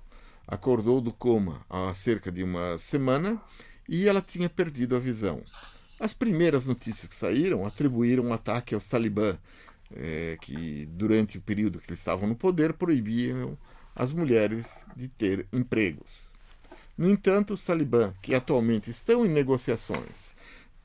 Acordou 0.47 0.99
do 0.99 1.11
coma 1.11 1.65
há 1.69 1.93
cerca 1.93 2.31
de 2.31 2.43
uma 2.43 2.77
semana 2.77 3.41
e 3.87 4.07
ela 4.07 4.21
tinha 4.21 4.49
perdido 4.49 4.95
a 4.95 4.99
visão. 4.99 5.41
As 5.99 6.13
primeiras 6.13 6.65
notícias 6.65 7.07
que 7.07 7.15
saíram 7.15 7.65
atribuíram 7.65 8.25
um 8.25 8.33
ataque 8.33 8.73
aos 8.73 8.87
talibã, 8.87 9.37
é, 9.95 10.37
que 10.41 10.87
durante 10.87 11.37
o 11.37 11.41
período 11.41 11.79
que 11.79 11.89
eles 11.89 11.99
estavam 11.99 12.27
no 12.27 12.35
poder 12.35 12.73
proibiam 12.73 13.57
as 13.95 14.11
mulheres 14.11 14.73
de 14.95 15.07
ter 15.07 15.45
empregos. 15.53 16.31
No 16.97 17.09
entanto, 17.09 17.53
os 17.53 17.63
talibã, 17.63 18.13
que 18.21 18.33
atualmente 18.33 18.89
estão 18.89 19.25
em 19.25 19.29
negociações 19.29 20.31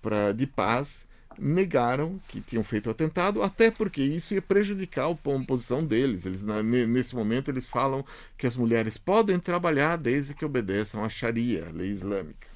pra, 0.02 0.32
de 0.32 0.46
paz, 0.46 1.05
negaram 1.38 2.20
que 2.28 2.40
tinham 2.40 2.64
feito 2.64 2.86
o 2.86 2.90
atentado, 2.90 3.42
até 3.42 3.70
porque 3.70 4.02
isso 4.02 4.34
ia 4.34 4.42
prejudicar 4.42 5.10
a 5.10 5.44
posição 5.44 5.78
deles. 5.78 6.26
Eles, 6.26 6.42
nesse 6.42 7.14
momento, 7.14 7.50
eles 7.50 7.66
falam 7.66 8.04
que 8.36 8.46
as 8.46 8.56
mulheres 8.56 8.96
podem 8.96 9.38
trabalhar 9.38 9.96
desde 9.96 10.34
que 10.34 10.44
obedeçam 10.44 11.04
à 11.04 11.08
Sharia, 11.08 11.66
a 11.68 11.72
lei 11.72 11.90
islâmica. 11.90 12.48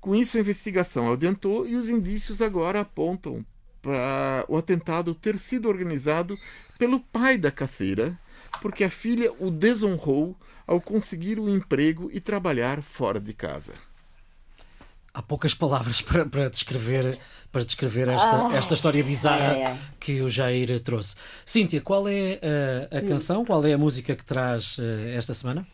Com 0.00 0.14
isso, 0.14 0.36
a 0.36 0.40
investigação 0.40 1.12
adiantou 1.12 1.66
e 1.66 1.76
os 1.76 1.88
indícios 1.88 2.42
agora 2.42 2.80
apontam 2.80 3.44
para 3.80 4.44
o 4.48 4.56
atentado 4.56 5.14
ter 5.14 5.38
sido 5.38 5.68
organizado 5.68 6.36
pelo 6.78 7.00
pai 7.00 7.36
da 7.36 7.50
cafeira, 7.50 8.18
porque 8.60 8.84
a 8.84 8.90
filha 8.90 9.32
o 9.38 9.50
desonrou 9.50 10.36
ao 10.66 10.80
conseguir 10.80 11.38
um 11.38 11.48
emprego 11.48 12.10
e 12.12 12.20
trabalhar 12.20 12.82
fora 12.82 13.20
de 13.20 13.32
casa 13.32 13.74
há 15.14 15.22
poucas 15.22 15.54
palavras 15.54 16.00
para, 16.02 16.24
para 16.24 16.48
descrever, 16.48 17.18
para 17.50 17.64
descrever 17.64 18.08
esta, 18.08 18.48
ah, 18.48 18.56
esta 18.56 18.74
história 18.74 19.02
bizarra 19.02 19.56
é, 19.56 19.62
é. 19.62 19.76
que 20.00 20.20
o 20.22 20.30
Jair 20.30 20.80
trouxe. 20.80 21.16
Cíntia, 21.44 21.80
qual 21.80 22.08
é 22.08 22.40
a, 22.42 22.98
a 22.98 23.00
hum. 23.00 23.08
canção, 23.08 23.44
qual 23.44 23.64
é 23.64 23.72
a 23.72 23.78
música 23.78 24.16
que 24.16 24.24
traz 24.24 24.78
uh, 24.78 25.08
esta 25.16 25.34
semana? 25.34 25.66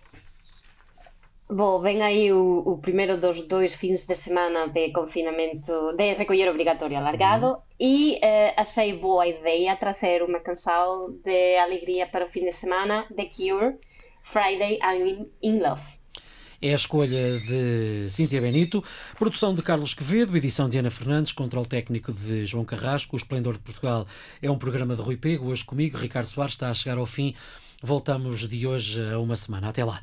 Bom, 1.51 1.81
vem 1.81 2.03
aí 2.03 2.31
o, 2.31 2.63
o, 2.67 2.77
primeiro 2.77 3.19
dos 3.19 3.49
dois 3.49 3.75
fins 3.75 4.07
de 4.07 4.15
semana 4.15 4.69
de 4.69 4.93
confinamento, 4.93 5.95
de 5.97 6.13
recolher 6.13 6.47
obrigatório 6.51 6.99
alargado, 6.99 7.47
uhum. 7.47 7.61
e 7.81 8.17
uh, 8.17 8.53
achei 8.55 8.93
boa 8.93 9.27
ideia 9.27 9.75
trazer 9.75 10.23
uma 10.23 10.41
canção 10.41 11.11
de 11.25 11.57
alegria 11.57 12.07
para 12.07 12.27
o 12.27 12.29
fim 12.29 12.45
de 12.45 12.53
semana, 12.53 13.07
The 13.17 13.31
Cure, 13.35 13.79
Friday 14.23 14.79
I'm 14.83 15.31
in 15.43 15.61
Love. 15.61 15.81
É 16.61 16.73
a 16.73 16.77
escolha 16.77 17.39
de 17.39 18.11
Cíntia 18.11 18.41
Benito, 18.41 18.83
produção 19.17 19.55
de 19.55 19.63
Carlos 19.63 19.95
Quevedo, 19.95 20.37
edição 20.37 20.69
de 20.69 20.77
Ana 20.77 20.91
Fernandes, 20.91 21.31
controle 21.31 21.69
técnico 21.69 22.13
de 22.13 22.45
João 22.47 22.65
Carrasco. 22.65 23.15
O 23.15 23.17
Esplendor 23.17 23.55
de 23.55 23.61
Portugal 23.61 24.09
é 24.43 24.51
um 24.51 24.59
programa 24.59 24.97
de 24.97 25.03
Rui 25.03 25.17
Pego. 25.17 25.51
Hoje 25.51 25.65
comigo, 25.65 25.97
Ricardo 25.97 26.27
Soares, 26.27 26.55
está 26.55 26.69
a 26.69 26.75
chegar 26.75 26.99
ao 26.99 27.07
fim. 27.07 27.33
Voltamos 27.81 28.41
de 28.49 28.67
hoje 28.67 29.01
a 29.09 29.21
uma 29.21 29.37
semana. 29.37 29.69
Até 29.69 29.85
lá. 29.85 30.03